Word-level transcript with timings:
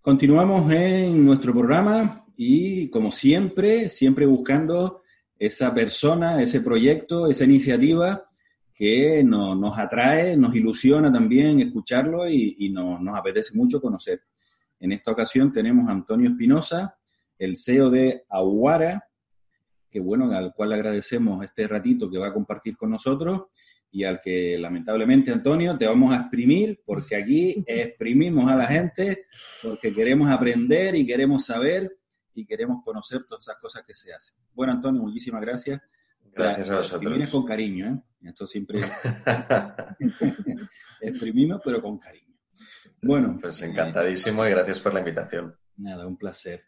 Continuamos 0.00 0.70
en 0.70 1.26
nuestro 1.26 1.52
programa 1.52 2.24
y 2.36 2.88
como 2.88 3.10
siempre, 3.10 3.88
siempre 3.88 4.26
buscando 4.26 5.02
esa 5.36 5.74
persona, 5.74 6.40
ese 6.40 6.60
proyecto, 6.60 7.26
esa 7.26 7.44
iniciativa 7.44 8.24
que 8.72 9.24
no, 9.24 9.56
nos 9.56 9.76
atrae, 9.76 10.36
nos 10.36 10.54
ilusiona 10.54 11.12
también 11.12 11.58
escucharlo 11.60 12.28
y, 12.30 12.70
nos 12.70 13.18
apetece 13.18 13.56
mucho 13.56 13.80
conocer. 13.80 14.22
En 14.78 14.92
esta 14.92 15.10
ocasión 15.10 15.52
tenemos 15.52 15.88
a 15.88 15.92
Antonio 15.92 16.30
Espinosa, 16.30 16.96
el 17.36 17.56
CEO 17.56 17.90
de 17.90 18.24
Aguara, 18.30 19.04
que 19.90 19.98
bueno, 19.98 20.30
al 20.30 20.54
cual 20.54 20.72
agradecemos 20.72 21.44
este 21.44 21.66
ratito 21.66 22.08
que 22.08 22.18
va 22.18 22.28
a 22.28 22.32
compartir 22.34 22.76
con 22.76 22.90
nosotros 22.90 23.46
y 23.90 24.04
al 24.04 24.20
que 24.20 24.58
lamentablemente, 24.58 25.32
Antonio, 25.32 25.78
te 25.78 25.86
vamos 25.86 26.12
a 26.12 26.20
exprimir, 26.20 26.82
porque 26.84 27.16
aquí 27.16 27.56
exprimimos 27.66 28.50
a 28.50 28.56
la 28.56 28.66
gente, 28.66 29.26
porque 29.62 29.94
queremos 29.94 30.30
aprender 30.30 30.94
y 30.94 31.06
queremos 31.06 31.46
saber 31.46 31.96
y 32.34 32.46
queremos 32.46 32.84
conocer 32.84 33.24
todas 33.24 33.44
esas 33.44 33.58
cosas 33.58 33.84
que 33.86 33.94
se 33.94 34.12
hacen. 34.12 34.36
Bueno, 34.52 34.74
Antonio, 34.74 35.02
muchísimas 35.02 35.40
gracias. 35.40 35.80
Gracias 36.32 36.70
a 36.70 36.76
vosotros. 36.76 37.10
Vienes 37.10 37.30
con 37.30 37.44
cariño, 37.44 37.86
¿eh? 37.86 38.28
Esto 38.28 38.46
siempre 38.46 38.80
exprimimos, 41.00 41.60
pero 41.64 41.80
con 41.80 41.98
cariño. 41.98 42.36
Bueno. 43.02 43.36
Pues 43.40 43.60
encantadísimo 43.62 44.46
y 44.46 44.50
gracias 44.50 44.80
por 44.80 44.92
la 44.92 45.00
invitación. 45.00 45.54
Nada, 45.76 46.06
un 46.06 46.16
placer. 46.16 46.64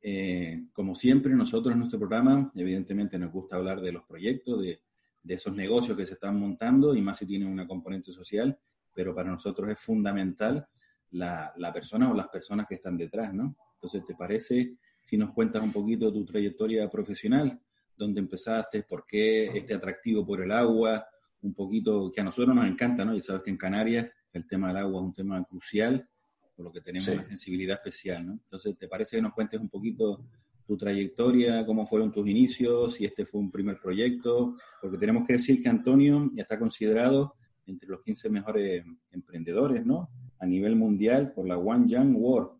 Eh, 0.00 0.66
como 0.72 0.94
siempre, 0.94 1.34
nosotros 1.34 1.72
en 1.72 1.78
nuestro 1.78 1.98
programa, 1.98 2.50
evidentemente 2.54 3.18
nos 3.18 3.32
gusta 3.32 3.56
hablar 3.56 3.80
de 3.80 3.92
los 3.92 4.04
proyectos, 4.04 4.60
de, 4.60 4.82
esos 5.26 5.54
negocios 5.54 5.96
que 5.96 6.06
se 6.06 6.14
están 6.14 6.38
montando 6.38 6.94
y 6.94 7.00
más 7.00 7.18
si 7.18 7.26
tienen 7.26 7.48
una 7.48 7.66
componente 7.66 8.12
social, 8.12 8.58
pero 8.92 9.14
para 9.14 9.30
nosotros 9.30 9.70
es 9.70 9.80
fundamental 9.80 10.66
la, 11.12 11.52
la 11.56 11.72
persona 11.72 12.10
o 12.10 12.14
las 12.14 12.28
personas 12.28 12.66
que 12.68 12.74
están 12.74 12.96
detrás, 12.96 13.32
¿no? 13.32 13.56
Entonces, 13.74 14.04
¿te 14.04 14.14
parece 14.14 14.76
si 15.02 15.16
nos 15.16 15.32
cuentas 15.32 15.62
un 15.62 15.72
poquito 15.72 16.12
tu 16.12 16.24
trayectoria 16.24 16.88
profesional? 16.90 17.60
dónde 17.96 18.20
empezaste, 18.20 18.82
por 18.82 19.06
qué 19.06 19.44
este 19.56 19.74
atractivo 19.74 20.26
por 20.26 20.42
el 20.42 20.52
agua, 20.52 21.06
un 21.42 21.54
poquito 21.54 22.10
que 22.10 22.20
a 22.20 22.24
nosotros 22.24 22.54
nos 22.54 22.66
encanta, 22.66 23.04
¿no? 23.04 23.14
Y 23.14 23.20
sabes 23.20 23.42
que 23.42 23.50
en 23.50 23.56
Canarias 23.56 24.10
el 24.32 24.46
tema 24.46 24.68
del 24.68 24.78
agua 24.78 25.00
es 25.00 25.06
un 25.06 25.12
tema 25.12 25.44
crucial, 25.44 26.08
por 26.56 26.64
lo 26.64 26.72
que 26.72 26.80
tenemos 26.80 27.08
una 27.08 27.24
sensibilidad 27.24 27.76
especial, 27.76 28.26
¿no? 28.26 28.32
Entonces, 28.32 28.76
¿te 28.78 28.88
parece 28.88 29.16
que 29.16 29.22
nos 29.22 29.32
cuentes 29.32 29.60
un 29.60 29.68
poquito 29.68 30.24
tu 30.66 30.76
trayectoria, 30.76 31.64
cómo 31.66 31.86
fueron 31.86 32.12
tus 32.12 32.26
inicios, 32.26 32.94
si 32.94 33.04
este 33.04 33.26
fue 33.26 33.40
un 33.40 33.50
primer 33.50 33.78
proyecto? 33.78 34.54
Porque 34.80 34.98
tenemos 34.98 35.26
que 35.26 35.34
decir 35.34 35.62
que 35.62 35.68
Antonio 35.68 36.30
ya 36.34 36.42
está 36.42 36.58
considerado 36.58 37.34
entre 37.66 37.88
los 37.88 38.00
15 38.02 38.28
mejores 38.30 38.84
emprendedores, 39.10 39.84
¿no? 39.84 40.10
A 40.38 40.46
nivel 40.46 40.76
mundial 40.76 41.32
por 41.32 41.46
la 41.46 41.58
One 41.58 41.86
Young 41.88 42.16
World. 42.16 42.50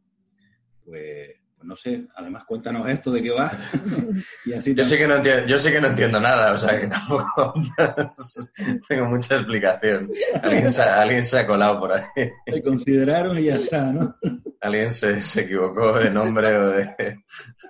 Pues 0.85 1.31
no 1.65 1.77
sé, 1.77 2.07
además 2.15 2.45
cuéntanos 2.45 2.89
esto 2.89 3.11
de 3.11 3.23
qué 3.23 3.31
va. 3.31 3.51
yo, 4.45 4.85
sé 4.85 4.99
que 4.99 5.07
no 5.07 5.17
entiendo, 5.17 5.47
yo 5.47 5.59
sé 5.59 5.73
que 5.73 5.81
no 5.81 5.89
entiendo 5.89 6.21
nada, 6.21 6.53
o 6.53 6.59
sea 6.59 6.79
que 6.79 6.87
tampoco 6.87 7.55
tengo 8.89 9.07
mucha 9.07 9.37
explicación. 9.37 10.11
Alguien 10.43 11.23
se, 11.23 11.39
ha 11.39 11.47
colado 11.47 11.81
por 11.81 11.93
ahí. 11.93 12.31
Se 12.47 12.63
consideraron 12.63 13.39
y 13.39 13.45
ya 13.45 13.57
está, 13.57 13.93
¿no? 13.93 14.17
Alguien 14.61 14.91
se, 14.91 15.19
equivocó 15.41 15.99
de 15.99 16.11
nombre 16.11 16.57
o 16.57 16.71
de... 16.71 17.25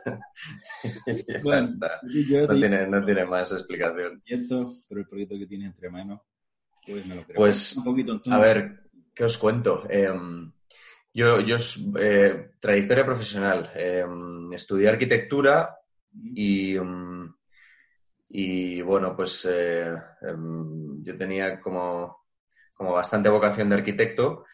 ya 1.07 1.59
está. 1.59 2.01
No 2.03 2.55
tiene, 2.55 2.87
no 2.87 3.05
tiene 3.05 3.25
más 3.25 3.53
explicación. 3.53 4.23
Y 4.27 4.49
pero 4.49 5.01
el 5.01 5.07
proyecto 5.07 5.39
que 5.39 5.47
tiene 5.47 5.67
entre 5.67 5.91
manos, 5.91 6.21
pues 6.87 7.07
me 7.07 7.15
lo 7.15 7.25
creo. 7.25 7.37
Pues, 7.37 7.77
a 8.31 8.39
ver, 8.39 8.81
¿qué 9.15 9.25
os 9.25 9.39
cuento? 9.39 9.85
Eh, 9.89 10.09
yo, 11.15 11.41
yo 11.41 11.57
eh, 12.01 12.51
trayectoria 12.61 13.07
profesional, 13.07 13.71
eh, 13.77 14.05
estudié 14.53 14.89
arquitectura 14.89 15.79
y, 16.13 16.77
mm, 16.79 17.35
y 18.29 18.83
bueno, 18.83 19.15
pues 19.17 19.47
eh, 19.49 19.95
em, 20.23 21.03
yo 21.05 21.17
tenía 21.17 21.61
como, 21.61 22.25
como, 22.75 22.93
bastante 22.93 23.29
vocación 23.29 23.69
de 23.69 23.77
arquitecto. 23.77 24.45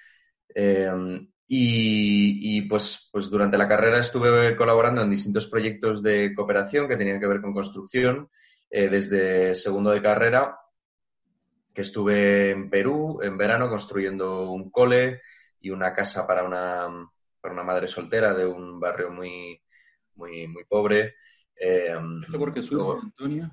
Em, 0.55 1.29
y, 1.49 2.59
y, 2.59 2.63
pues, 2.69 3.09
pues 3.13 3.31
durante 3.31 3.59
la 3.59 3.67
carrera 3.69 3.99
estuve 3.99 4.55
colaborando 4.57 5.03
en 5.03 5.11
distintos 5.11 5.47
proyectos 5.49 6.03
de 6.03 6.35
cooperación 6.35 6.89
que 6.89 6.97
tenían 6.97 7.21
que 7.21 7.27
ver 7.27 7.41
con 7.41 7.55
construcción 7.55 8.29
desde 8.71 9.57
segundo 9.57 9.91
de 9.91 10.01
carrera 10.03 10.57
que 11.75 11.83
estuve 11.83 12.51
en 12.51 12.71
Perú 12.71 13.21
en 13.23 13.37
verano 13.37 13.69
construyendo 13.69 14.51
un 14.53 14.71
cole 14.71 15.21
y 15.61 15.71
una 15.71 15.93
casa 15.93 16.27
para 16.27 16.45
una, 16.45 17.11
para 17.41 17.55
una 17.55 17.63
madre 17.63 17.89
soltera 17.89 18.35
de 18.35 18.47
un 18.47 18.81
barrio 18.81 19.11
muy, 19.11 19.61
muy, 20.15 20.47
muy 20.47 20.65
pobre. 20.65 21.15
Eh, 21.57 21.95
¿Esto 22.23 22.39
porque 22.39 22.63
surge, 22.63 23.01
Antonio? 23.03 23.51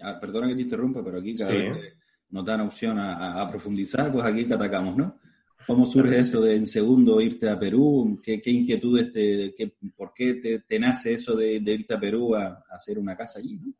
Ah, 0.00 0.18
perdona 0.18 0.48
que 0.48 0.56
te 0.56 0.62
interrumpa, 0.62 1.04
pero 1.04 1.18
aquí 1.18 1.36
cada 1.36 1.52
vez 1.52 1.96
nos 2.30 2.44
dan 2.44 2.62
opción 2.62 2.98
a, 2.98 3.46
profundizar, 3.48 4.10
pues 4.10 4.24
aquí 4.24 4.44
te 4.44 4.54
atacamos, 4.54 4.96
¿no? 4.96 5.20
¿Cómo 5.66 5.86
surge 5.86 6.18
esto 6.18 6.40
de 6.40 6.56
en 6.56 6.66
segundo 6.66 7.20
irte 7.20 7.48
a 7.48 7.58
Perú? 7.58 8.20
¿Qué, 8.22 8.40
qué 8.40 8.50
inquietudes 8.50 9.12
te, 9.12 9.54
qué, 9.56 9.76
por 9.94 10.12
qué 10.12 10.62
te, 10.66 10.80
nace 10.80 11.14
eso 11.14 11.36
de, 11.36 11.56
irte 11.56 11.94
a 11.94 12.00
Perú 12.00 12.34
a, 12.34 12.64
hacer 12.70 12.98
una 12.98 13.16
casa 13.16 13.38
allí, 13.38 13.56
no? 13.56 13.72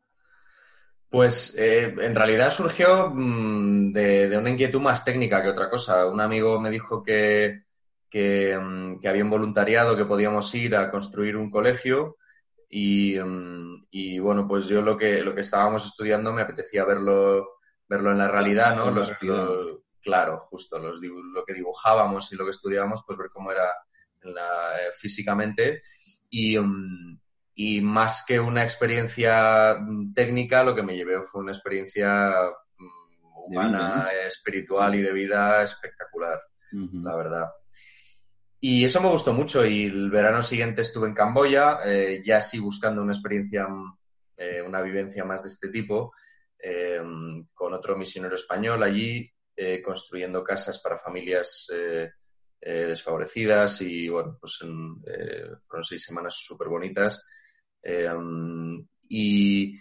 Pues 1.09 1.55
eh, 1.59 1.93
en 1.99 2.15
realidad 2.15 2.49
surgió 2.49 3.11
mm, 3.13 3.91
de, 3.91 4.35
una 4.37 4.49
inquietud 4.49 4.81
más 4.81 5.03
técnica 5.03 5.43
que 5.43 5.49
otra 5.49 5.69
cosa. 5.69 6.07
Un 6.07 6.21
amigo 6.21 6.59
me 6.59 6.71
dijo 6.71 7.03
que, 7.03 7.62
mm, 8.13 8.99
que, 8.99 9.07
había 9.07 9.23
un 9.23 9.29
voluntariado 9.29 9.95
que 9.95 10.05
podíamos 10.05 10.53
ir 10.55 10.75
a 10.75 10.91
construir 10.91 11.35
un 11.35 11.49
colegio 11.49 12.17
y, 12.69 13.19
mm, 13.19 13.87
y, 13.91 14.19
bueno, 14.19 14.47
pues 14.47 14.67
yo 14.67 14.81
lo 14.81 14.97
que, 14.97 15.21
lo 15.21 15.35
que 15.35 15.41
estábamos 15.41 15.85
estudiando 15.85 16.33
me 16.33 16.41
apetecía 16.41 16.85
verlo, 16.85 17.59
verlo 17.87 18.11
en 18.11 18.17
la 18.17 18.27
realidad, 18.27 18.75
¿no? 18.75 18.91
Los, 18.91 19.11
claro, 20.01 20.39
justo, 20.49 20.79
los, 20.79 20.99
lo 21.01 21.45
que 21.45 21.53
dibujábamos 21.53 22.31
y 22.31 22.35
lo 22.35 22.45
que 22.45 22.51
estudiábamos, 22.51 23.03
pues 23.05 23.17
ver 23.17 23.29
cómo 23.31 23.51
era 23.51 23.69
eh, 24.23 24.91
físicamente. 24.93 25.83
Y, 26.29 26.57
y 27.55 27.81
más 27.81 28.25
que 28.27 28.39
una 28.39 28.63
experiencia 28.63 29.77
mm, 29.79 30.13
técnica, 30.13 30.63
lo 30.63 30.73
que 30.75 30.83
me 30.83 30.95
llevé 30.95 31.21
fue 31.21 31.41
una 31.41 31.51
experiencia 31.51 32.33
mm, 32.77 33.47
humana, 33.47 34.09
espiritual 34.27 34.95
y 34.95 35.01
de 35.01 35.13
vida 35.13 35.63
espectacular, 35.63 36.39
la 36.71 37.15
verdad. 37.15 37.49
Y 38.65 38.85
eso 38.85 39.01
me 39.01 39.09
gustó 39.09 39.33
mucho 39.33 39.65
y 39.65 39.83
el 39.83 40.09
verano 40.09 40.41
siguiente 40.41 40.83
estuve 40.83 41.09
en 41.09 41.13
Camboya, 41.13 41.79
eh, 41.85 42.23
ya 42.25 42.39
sí 42.39 42.59
buscando 42.59 43.01
una 43.01 43.11
experiencia, 43.11 43.67
eh, 44.37 44.61
una 44.61 44.81
vivencia 44.81 45.25
más 45.25 45.43
de 45.43 45.49
este 45.49 45.67
tipo, 45.67 46.13
eh, 46.57 47.01
con 47.53 47.73
otro 47.73 47.97
misionero 47.97 48.35
español 48.35 48.81
allí, 48.81 49.29
construyendo 49.83 50.43
casas 50.43 50.79
para 50.79 50.97
familias 50.97 51.67
desfavorecidas 52.59 53.81
y 53.81 54.07
bueno, 54.07 54.37
pues 54.39 54.57
fueron 54.57 55.83
seis 55.83 56.03
semanas 56.03 56.35
súper 56.37 56.69
bonitas 56.69 57.23
Em, 57.83 58.87
y, 59.09 59.77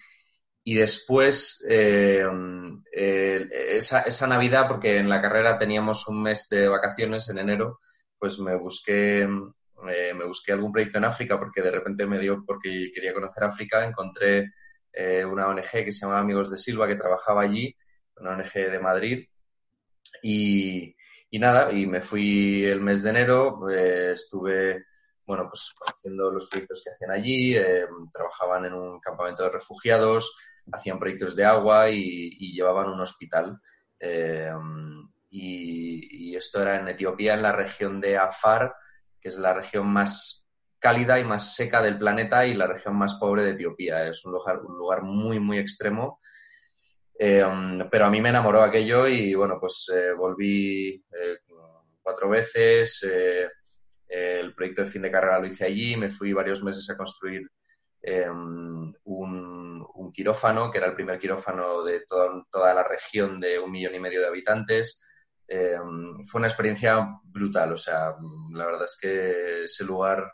y, 0.65 0.75
después, 0.75 1.65
em, 1.69 2.83
esa, 2.93 4.01
esa, 4.01 4.27
Navidad, 4.27 4.67
porque 4.69 4.97
en 4.97 5.09
la 5.09 5.23
carrera 5.23 5.59
teníamos 5.59 6.09
un 6.09 6.23
mes 6.23 6.49
de 6.51 6.67
vacaciones 6.69 7.29
en 7.29 7.39
enero, 7.39 7.79
pues 8.23 8.39
me 8.39 8.55
busqué, 8.55 9.23
eh, 9.23 10.15
me 10.15 10.25
busqué 10.25 10.53
algún 10.53 10.71
proyecto 10.71 10.99
en 10.99 11.07
África 11.07 11.37
porque 11.41 11.61
de 11.61 11.73
repente 11.73 12.07
me 12.07 12.21
dio, 12.21 12.45
porque 12.47 12.93
quería 12.95 13.13
conocer 13.13 13.43
África, 13.43 13.85
encontré 13.85 14.53
eh, 14.93 15.25
una 15.25 15.49
ONG 15.49 15.69
que 15.85 15.91
se 15.91 16.07
llama 16.07 16.21
Amigos 16.21 16.49
de 16.49 16.57
Silva 16.57 16.87
que 16.87 16.95
trabajaba 16.95 17.43
allí, 17.43 17.75
una 18.19 18.37
ONG 18.37 18.53
de 18.53 18.79
Madrid. 18.79 19.29
Y, 20.23 20.95
y 21.31 21.39
nada, 21.41 21.73
y 21.73 21.85
me 21.89 22.01
fui 22.01 22.65
el 22.65 22.81
mes 22.81 23.03
de 23.03 23.11
enero, 23.11 23.69
eh, 23.69 24.13
estuve 24.13 24.85
bueno, 25.27 25.49
pues 25.49 25.75
haciendo 25.85 26.31
los 26.31 26.47
proyectos 26.47 26.81
que 26.85 26.91
hacían 26.91 27.11
allí, 27.11 27.57
eh, 27.57 27.89
trabajaban 28.13 28.67
en 28.67 28.75
un 28.75 29.01
campamento 29.01 29.43
de 29.43 29.51
refugiados, 29.51 30.33
hacían 30.71 31.01
proyectos 31.01 31.35
de 31.35 31.45
agua 31.45 31.91
y, 31.91 32.53
llevaban 32.53 32.89
un 32.89 33.01
hospital. 33.01 33.59
Y, 35.33 36.37
esto 36.37 36.61
era 36.63 36.77
en 36.81 36.89
Etiopía, 36.89 37.35
en 37.35 37.43
la 37.43 37.53
región 37.53 38.01
de 38.01 38.17
Afar, 38.17 38.75
que 39.21 39.29
es 39.29 39.39
la 39.39 39.55
región 39.55 39.87
más 39.87 40.47
cálida 40.79 41.19
y 41.19 41.25
más 41.25 41.55
seca 41.55 41.81
del 41.81 41.99
planeta 41.99 42.45
y 42.47 42.55
la 42.55 42.67
región 42.67 42.97
más 42.97 43.15
pobre 43.15 43.45
de 43.45 43.53
Etiopía. 43.53 44.09
Es 44.09 44.25
un 44.25 44.33
lugar, 44.33 44.61
un 44.61 44.77
lugar 44.77 45.03
muy, 45.03 45.39
muy 45.39 45.59
extremo. 45.59 46.21
Eh, 47.19 47.45
pero 47.91 48.07
a 48.07 48.11
mí 48.11 48.21
me 48.21 48.31
enamoró 48.31 48.63
aquello 48.63 49.07
y 49.07 49.35
bueno, 49.35 49.59
pues 49.61 49.91
eh, 49.95 50.13
volví 50.13 50.95
eh, 50.95 51.39
cuatro 52.03 52.29
veces. 52.29 53.07
el 54.09 54.55
proyecto 54.55 54.83
de 54.83 54.91
fin 54.91 55.03
de 55.03 55.11
carrera 55.11 55.39
lo 55.39 55.47
hice 55.47 55.65
allí. 55.65 55.97
Me 55.97 56.11
fui 56.11 56.33
varios 56.33 56.63
meses 56.63 56.89
a 56.91 56.97
construir 56.97 57.49
un, 58.05 58.97
un, 59.05 60.13
quirófano, 60.13 60.71
que 60.71 60.79
era 60.79 60.89
el 60.89 60.95
primer 60.95 61.19
quirófano 61.19 61.85
de 61.85 62.05
toda 62.07 62.75
la 62.75 62.85
región 62.85 63.41
de 63.41 63.59
un 63.59 63.71
millón 63.71 63.95
y 63.95 64.01
medio 64.01 64.21
de 64.21 64.27
habitantes. 64.27 65.01
Em, 65.55 66.25
fue 66.25 66.39
una 66.39 66.49
experiencia 66.49 67.21
brutal, 67.25 67.75
o 67.75 67.77
sea, 67.77 68.17
la 68.53 68.65
verdad 68.65 68.85
es 68.85 68.97
que 68.99 69.65
ese 69.65 69.85
lugar 69.85 70.33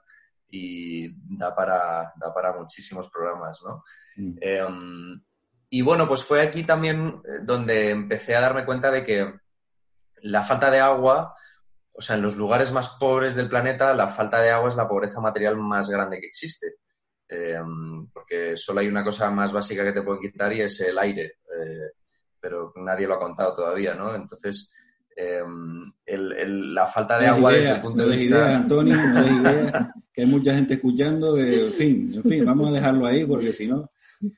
y 0.48 1.12
da 1.36 1.56
para, 1.56 2.12
da 2.14 2.32
para 2.32 2.52
muchísimos 2.56 3.10
programas, 3.10 3.60
¿no? 3.64 3.82
Mm. 4.16 4.38
Em, 4.40 5.22
y 5.70 5.82
bueno, 5.82 6.06
pues 6.06 6.22
fue 6.22 6.40
aquí 6.40 6.62
también 6.62 7.20
eh, 7.24 7.40
donde 7.42 7.90
empecé 7.90 8.36
a 8.36 8.40
darme 8.40 8.64
cuenta 8.64 8.92
de 8.92 9.02
que 9.02 9.34
la 10.22 10.44
falta 10.44 10.70
de 10.70 10.78
agua, 10.78 11.34
o 11.92 12.00
sea, 12.00 12.14
en 12.14 12.22
los 12.22 12.36
lugares 12.36 12.70
más 12.70 12.90
pobres 12.90 13.34
del 13.34 13.48
planeta, 13.48 13.94
la 13.94 14.08
falta 14.10 14.40
de 14.40 14.52
agua 14.52 14.68
es 14.68 14.76
la 14.76 14.88
pobreza 14.88 15.20
material 15.20 15.56
más 15.56 15.90
grande 15.90 16.20
que 16.20 16.28
existe. 16.28 16.76
Em, 17.28 18.08
porque 18.12 18.56
solo 18.56 18.80
hay 18.80 18.86
una 18.86 19.02
cosa 19.02 19.30
más 19.32 19.52
básica 19.52 19.82
que 19.82 19.92
te 19.92 20.02
pueden 20.02 20.22
quitar 20.22 20.52
y 20.52 20.62
es 20.62 20.80
el 20.80 20.96
aire, 20.96 21.24
eh, 21.24 21.90
pero 22.40 22.72
nadie 22.76 23.08
lo 23.08 23.14
ha 23.14 23.18
contado 23.18 23.52
todavía, 23.52 23.94
¿no? 23.94 24.14
Entonces, 24.14 24.72
Em, 25.20 25.92
la 26.06 26.86
falta 26.86 27.18
de 27.18 27.26
agua 27.26 27.52
desde 27.52 27.72
el 27.72 27.80
punto 27.80 28.02
de 28.06 28.14
vista. 28.14 28.36
Idea, 28.36 28.56
Antonio, 28.56 28.94
idea, 28.94 29.92
que 30.12 30.22
hay 30.22 30.28
mucha 30.28 30.54
gente 30.54 30.74
escuchando. 30.74 31.36
en 31.36 31.72
fin, 31.72 32.12
en 32.14 32.22
fin, 32.22 32.44
vamos 32.44 32.68
a 32.68 32.72
dejarlo 32.72 33.04
ahí 33.04 33.26
porque 33.26 33.52
si 33.52 33.66
no. 33.66 33.90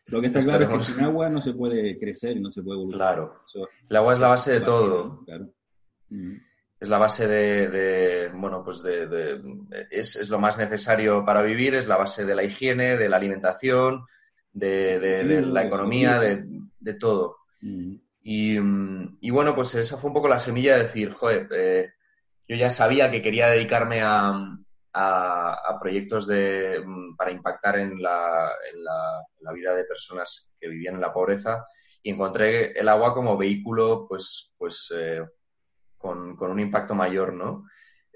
Lo 0.06 0.22
que 0.22 0.28
está 0.28 0.42
claro 0.42 0.64
es 0.64 0.70
que 0.70 0.92
sin 0.92 1.04
agua 1.04 1.28
no 1.28 1.42
se 1.42 1.52
puede 1.52 1.98
crecer 1.98 2.38
y 2.38 2.40
no 2.40 2.50
se 2.50 2.62
puede 2.62 2.78
evolucionar. 2.78 3.14
Claro. 3.14 3.42
el 3.90 3.96
agua 3.96 4.12
es 4.14 4.20
la 4.20 4.28
base 4.28 4.52
de 4.52 4.60
todo. 4.62 5.22
Es 6.80 6.88
la 6.88 6.96
base 6.96 7.28
de, 7.28 8.30
bueno, 8.34 8.64
pues 8.64 8.82
de, 8.82 9.38
es, 9.90 10.30
lo 10.30 10.38
más 10.38 10.56
necesario 10.56 11.26
para 11.26 11.42
vivir, 11.42 11.74
es 11.74 11.86
la 11.86 11.98
base 11.98 12.24
de 12.24 12.34
la 12.34 12.42
higiene, 12.42 12.96
de 12.96 13.08
la 13.10 13.18
alimentación, 13.18 14.06
de, 14.50 15.44
la 15.44 15.62
economía, 15.62 16.18
de, 16.18 16.94
todo. 16.94 17.36
Mm, 17.60 17.96
y, 18.32 19.30
bueno, 19.30 19.56
pues 19.56 19.74
esa 19.74 19.96
fue 19.96 20.08
un 20.08 20.14
poco 20.14 20.28
la 20.28 20.38
semilla 20.38 20.76
de 20.76 20.82
decir, 20.84 21.10
joder, 21.12 21.48
eh, 21.50 21.90
yo 22.46 22.54
ya 22.54 22.70
sabía 22.70 23.10
que 23.10 23.22
quería 23.22 23.48
dedicarme 23.48 24.02
a, 24.02 24.56
proyectos 25.80 26.28
de, 26.28 26.80
mm, 26.84 27.16
para 27.16 27.32
impactar 27.32 27.78
en 27.80 28.00
la, 28.00 28.52
vida 29.52 29.74
de 29.74 29.82
personas 29.82 30.54
que 30.60 30.68
vivían 30.68 30.94
en 30.94 31.00
la 31.00 31.12
pobreza 31.12 31.64
y 32.04 32.12
encontré 32.12 32.70
el 32.78 32.88
agua 32.88 33.14
como 33.14 33.36
vehículo, 33.36 34.06
pues, 34.08 34.54
pues 34.56 34.92
eh, 34.94 35.22
con, 35.98 36.40
un 36.40 36.60
impacto 36.60 36.94
mayor, 36.94 37.32
¿no? 37.32 37.66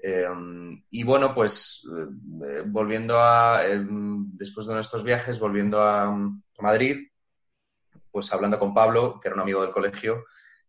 Eh, 0.01 0.27
y 0.91 1.03
bueno, 1.03 1.33
pues 1.33 1.85
volviendo 2.67 3.19
a, 3.19 3.63
después 3.65 4.67
de 4.67 4.75
nuestros 4.75 5.03
viajes, 5.03 5.39
volviendo 5.39 5.81
a 5.81 6.09
Madrid, 6.61 7.05
pues 8.15 8.31
hablando 8.31 8.57
con 8.57 8.73
Pablo, 8.73 9.19
que 9.19 9.27
era 9.27 9.35
un 9.35 9.41
amigo 9.41 9.61
del 9.61 9.73
colegio, 9.73 10.23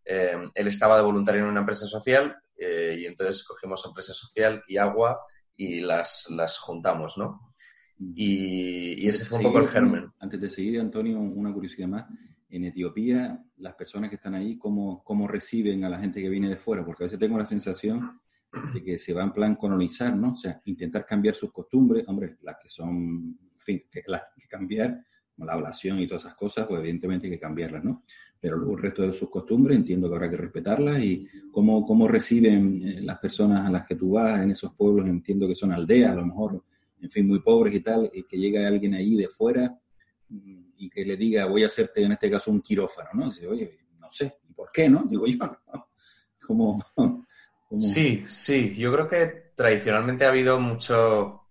eh, 0.05 0.35
él 0.53 0.67
estaba 0.67 0.97
de 0.97 1.05
voluntario 1.05 1.43
en 1.43 1.47
una 1.47 1.61
empresa 1.61 1.87
social 1.87 2.37
eh, 2.57 2.97
y 2.99 3.07
entonces 3.07 3.45
cogimos 3.45 3.87
empresa 3.87 4.13
social 4.15 4.65
y 4.67 4.79
agua 4.79 5.21
y 5.57 5.79
las, 5.79 6.27
las 6.31 6.59
juntamos, 6.59 7.17
¿no? 7.17 7.53
Y, 8.01 9.07
ese 9.07 9.27
fue 9.27 9.39
un 9.39 9.45
poco 9.45 9.61
el 9.61 9.69
germen. 9.69 10.11
Antes 10.19 10.41
de 10.41 10.51
seguir, 10.51 10.81
Antonio, 10.81 11.21
una 11.21 11.53
curiosidad 11.53 11.87
más. 11.87 12.07
En 12.51 12.65
Etiopía, 12.65 13.41
las 13.59 13.77
personas 13.77 14.11
que 14.11 14.17
están 14.17 14.35
ahí, 14.35 14.59
¿cómo, 14.59 15.05
¿cómo 15.05 15.29
reciben 15.29 15.85
a 15.85 15.89
la 15.89 16.01
gente 16.01 16.21
que 16.21 16.29
viene 16.29 16.49
de 16.49 16.57
fuera? 16.57 16.85
Porque 16.85 17.05
a 17.05 17.07
veces 17.07 17.21
tengo 17.21 17.39
la 17.39 17.47
sensación 17.47 18.21
de 18.75 18.83
que 18.83 18.99
se 18.99 19.15
va 19.15 19.23
en 19.23 19.33
plan 19.33 19.55
colonizar, 19.55 20.17
¿no? 20.17 20.33
O 20.33 20.37
sea, 20.37 20.61
intentar 20.65 21.07
cambiar 21.07 21.37
sus 21.37 21.53
costumbres, 21.53 22.09
hombre, 22.09 22.39
las 22.43 22.57
que 22.61 22.69
son, 22.69 23.39
en 23.41 23.61
fin, 23.61 23.85
que 23.89 24.03
las 24.09 24.23
que 24.37 24.49
cambiar, 24.49 25.01
la 25.39 25.53
ablación 25.53 26.01
y 26.01 26.07
todas 26.07 26.25
esas 26.25 26.35
cosas, 26.35 26.67
pues 26.67 26.81
evidentemente 26.81 27.27
hay 27.27 27.33
que 27.33 27.39
cambiarlas, 27.39 27.85
¿no? 27.85 28.05
Pero 28.41 28.57
luego 28.57 28.77
el 28.77 28.83
resto 28.83 29.03
de 29.03 29.13
sus 29.13 29.29
costumbres 29.29 29.77
entiendo 29.77 30.09
que 30.09 30.15
habrá 30.15 30.31
que 30.31 30.37
respetarlas 30.37 31.03
y 31.03 31.27
cómo, 31.51 31.85
cómo 31.85 32.09
reciben 32.09 32.83
eh, 32.83 33.01
las 33.03 33.19
personas 33.19 33.67
a 33.67 33.71
las 33.71 33.87
que 33.87 33.97
tú 33.97 34.13
vas 34.13 34.43
en 34.43 34.51
esos 34.51 34.75
pueblos, 34.75 35.09
entiendo 35.09 35.47
que 35.47 35.55
son 35.55 35.73
aldeas, 35.73 36.13
a 36.13 36.17
lo 36.17 36.27
mejor, 36.27 36.65
en 37.01 37.11
fin, 37.11 37.27
muy 37.27 37.41
pobres 37.41 37.75
y 37.75 37.81
tal, 37.81 38.11
y 38.13 38.23
que 38.23 38.39
llega 38.39 38.67
alguien 38.67 38.95
ahí 38.95 39.15
de 39.15 39.29
fuera 39.29 39.79
mm, 40.29 40.65
y 40.79 40.89
que 40.91 41.05
le 41.05 41.17
diga, 41.17 41.47
voy 41.47 41.65
a 41.65 41.67
hacerte 41.67 42.03
en 42.03 42.13
este 42.13 42.31
caso 42.31 42.51
un 42.51 42.61
quirófano, 42.61 43.11
¿no? 43.15 43.27
dice, 43.27 43.47
oye, 43.47 43.79
no 43.99 44.11
sé, 44.11 44.39
¿y 44.49 44.53
por 44.53 44.71
qué, 44.73 44.89
no? 44.89 45.05
Digo 45.09 45.27
yo, 45.27 45.37
Como, 46.47 46.85
Sí, 47.81 48.25
sí, 48.29 48.75
yo 48.77 48.93
creo 48.93 49.09
que 49.09 49.51
tradicionalmente 49.57 50.25
ha 50.25 50.29
habido 50.29 50.61
mucho, 50.61 51.46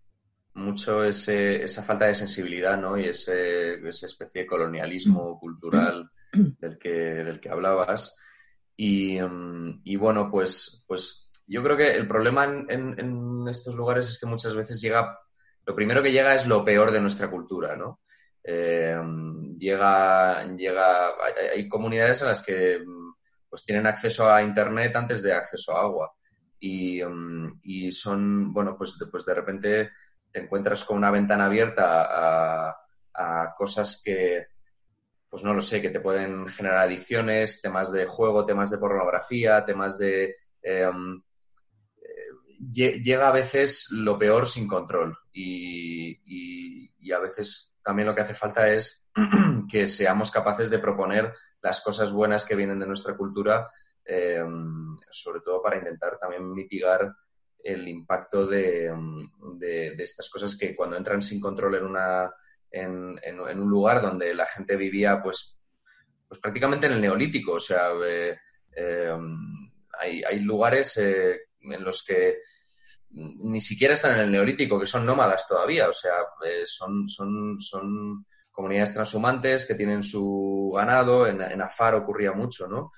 mucho 0.55 1.03
ese, 1.03 1.63
esa 1.63 1.83
falta 1.83 2.05
de 2.05 2.15
sensibilidad 2.15 2.77
¿no? 2.77 2.97
y 2.97 3.05
ese, 3.05 3.75
esa 3.87 4.05
especie 4.05 4.41
de 4.41 4.47
colonialismo 4.47 5.35
mm. 5.35 5.39
cultural 5.39 6.09
del 6.33 6.77
que, 6.77 6.89
del 6.89 7.39
que 7.39 7.49
hablabas. 7.49 8.17
Y, 8.75 9.19
mm, 9.21 9.81
y, 9.83 9.95
bueno, 9.97 10.29
pues, 10.31 10.83
pues 10.87 11.29
yo 11.47 11.61
creo 11.63 11.77
que 11.77 11.91
el 11.95 12.07
problema 12.07 12.45
en, 12.45 12.67
en, 12.69 13.47
estos 13.47 13.75
lugares 13.75 14.07
es 14.07 14.19
que 14.19 14.25
muchas 14.25 14.55
veces 14.55 14.81
llega, 14.81 15.19
lo 15.65 15.75
primero 15.75 16.01
que 16.01 16.11
llega 16.11 16.33
es 16.33 16.47
lo 16.47 16.63
peor 16.65 16.91
de 16.91 17.01
nuestra 17.01 17.29
cultura, 17.29 17.75
¿no? 17.75 18.01
Eh, 18.43 18.97
llega, 19.57 20.45
llega, 20.55 21.07
hay, 21.09 21.47
hay, 21.55 21.67
comunidades 21.67 22.21
en 22.21 22.27
las 22.27 22.43
que 22.43 22.83
pues 23.49 23.65
tienen 23.65 23.87
acceso 23.87 24.31
a 24.31 24.43
internet 24.43 24.95
antes 24.95 25.23
de 25.23 25.33
acceso 25.33 25.75
a 25.75 25.81
agua. 25.81 26.13
Y, 26.59 27.03
mm, 27.03 27.59
y 27.63 27.91
son, 27.91 28.53
bueno, 28.53 28.75
pues, 28.77 28.97
pues 29.11 29.25
de 29.25 29.33
repente 29.33 29.89
te 30.35 30.41
encuentras 30.41 30.83
con 30.83 30.97
una 30.97 31.11
ventana 31.11 31.45
abierta 31.45 32.73
a, 33.13 33.55
cosas 33.55 34.01
que, 34.03 34.47
pues 35.29 35.45
no 35.45 35.53
lo 35.53 35.61
sé, 35.61 35.81
que 35.81 35.91
te 35.91 36.01
pueden 36.01 36.49
generar 36.49 36.79
adicciones, 36.79 37.61
temas 37.61 37.89
de 37.89 38.05
juego, 38.05 38.45
temas 38.45 38.69
de 38.69 38.77
pornografía, 38.77 39.63
temas 39.63 39.97
de... 39.97 40.35
Em, 40.61 41.21
eh, 42.01 42.99
llega 43.01 43.29
a 43.29 43.31
veces 43.31 43.87
lo 43.91 44.19
peor 44.19 44.45
sin 44.45 44.67
control. 44.67 45.17
Y, 45.31 46.19
a 47.13 47.19
veces 47.19 47.79
también 47.81 48.07
lo 48.09 48.13
que 48.13 48.21
hace 48.23 48.33
falta 48.33 48.67
es 48.67 49.09
que 49.71 49.87
seamos 49.87 50.31
capaces 50.31 50.69
de 50.69 50.79
proponer 50.79 51.33
las 51.61 51.79
cosas 51.79 52.11
buenas 52.11 52.45
que 52.45 52.57
vienen 52.57 52.79
de 52.79 52.87
nuestra 52.87 53.15
cultura, 53.15 53.69
em, 54.03 54.97
sobre 55.11 55.39
todo 55.39 55.61
para 55.61 55.77
intentar 55.77 56.17
también 56.19 56.51
mitigar 56.51 57.15
el 57.65 57.87
impacto 57.87 58.45
de, 58.45 58.93
estas 59.97 60.29
cosas 60.29 60.55
que 60.55 60.75
cuando 60.75 60.95
entran 60.95 61.23
sin 61.23 61.41
control 61.41 61.75
en, 61.75 61.85
una, 61.85 62.31
en, 62.69 63.39
un 63.39 63.69
lugar 63.69 64.03
donde 64.03 64.35
la 64.35 64.45
gente 64.45 64.75
vivía 64.75 65.19
pues, 65.21 65.57
pues 66.27 66.39
prácticamente 66.39 66.85
en 66.85 66.93
el 66.93 67.01
neolítico. 67.01 67.53
O 67.53 67.59
sea, 67.59 67.89
eh, 68.05 68.37
eh, 68.75 69.17
hay, 69.99 70.39
lugares 70.41 70.95
eh, 70.97 71.39
en 71.61 71.83
los 71.83 72.05
que 72.05 72.37
ni 73.09 73.59
siquiera 73.59 73.95
están 73.95 74.13
en 74.13 74.25
el 74.25 74.31
neolítico, 74.31 74.79
que 74.79 74.85
son 74.85 75.03
nómadas 75.03 75.47
todavía. 75.47 75.89
O 75.89 75.93
sea, 75.93 76.13
son, 76.65 77.09
son, 77.09 77.59
son 77.59 78.27
comunidades 78.51 78.93
transhumantes 78.93 79.65
que 79.65 79.73
tienen 79.73 80.03
su 80.03 80.71
ganado. 80.75 81.25
En, 81.25 81.41
en 81.41 81.61
Afar 81.63 81.95
ocurría 81.95 82.31
mucho, 82.31 82.67
¿no? 82.67 82.91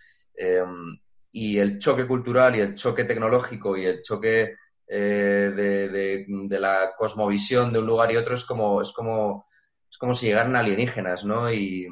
Y 1.32 1.60
el 1.60 1.80
choque 1.80 2.08
cultural 2.08 2.56
y 2.56 2.62
el 2.62 2.76
choque 2.76 3.04
tecnológico 3.04 3.78
y 3.78 3.86
el 3.86 4.02
choque 4.02 4.56
eh, 4.90 6.26
de, 6.26 6.60
la 6.60 6.94
cosmovisión 6.98 7.74
de 7.74 7.80
un 7.80 7.86
lugar 7.88 8.12
y 8.12 8.18
otro 8.18 8.34
es 8.36 8.46
como, 8.46 8.82
es 8.82 8.94
como, 8.94 9.48
es 9.90 9.98
como 9.98 10.14
si 10.14 10.28
llegaran 10.28 10.56
alienígenas, 10.56 11.26
¿no? 11.26 11.52
Y, 11.52 11.88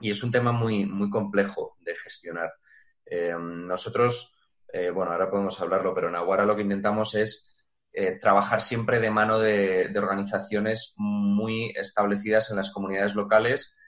es 0.00 0.22
un 0.24 0.32
tema 0.32 0.50
muy, 0.50 0.84
muy 0.84 1.08
complejo 1.10 1.76
de 1.80 1.94
gestionar. 1.94 2.52
Eh, 3.06 3.34
nosotros, 3.38 4.36
eh, 4.72 4.90
bueno, 4.90 5.12
ahora 5.12 5.30
podemos 5.30 5.60
hablarlo, 5.60 5.94
pero 5.94 6.08
en 6.08 6.16
Aguara 6.16 6.44
lo 6.44 6.56
que 6.56 6.62
intentamos 6.62 7.14
es 7.14 7.48
trabajar 8.20 8.62
siempre 8.62 9.00
de 9.00 9.10
mano 9.10 9.38
de, 9.38 9.92
organizaciones 9.96 10.94
muy 10.96 11.72
establecidas 11.76 12.50
en 12.50 12.56
las 12.56 12.72
comunidades 12.72 13.14
locales 13.14 13.78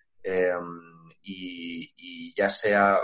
y, 1.23 2.35
ya 2.37 2.51
sea 2.51 2.99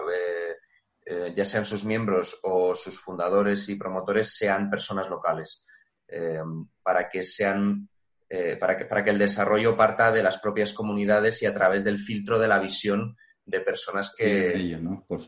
ya 1.35 1.45
sean 1.45 1.65
sus 1.65 1.85
miembros 1.85 2.41
o 2.43 2.75
sus 2.75 3.01
fundadores 3.01 3.69
y 3.69 3.77
promotores, 3.77 4.37
sean 4.37 4.71
personas 4.71 5.09
locales, 5.09 5.67
eh, 6.09 6.41
para 6.83 7.09
que 7.09 7.23
sean 7.23 7.89
eh, 8.29 8.57
para, 8.57 8.77
que, 8.77 8.85
para 8.85 9.03
que 9.03 9.11
el 9.11 9.19
desarrollo 9.19 9.77
parta 9.77 10.13
de 10.13 10.23
las 10.23 10.39
propias 10.39 10.73
comunidades 10.73 11.43
y 11.43 11.47
a 11.47 11.55
través 11.55 11.83
del 11.83 11.99
filtro 11.99 12.39
de 12.39 12.49
la 12.49 12.61
visión 12.61 13.17
personas 13.59 14.15
que, 14.17 14.79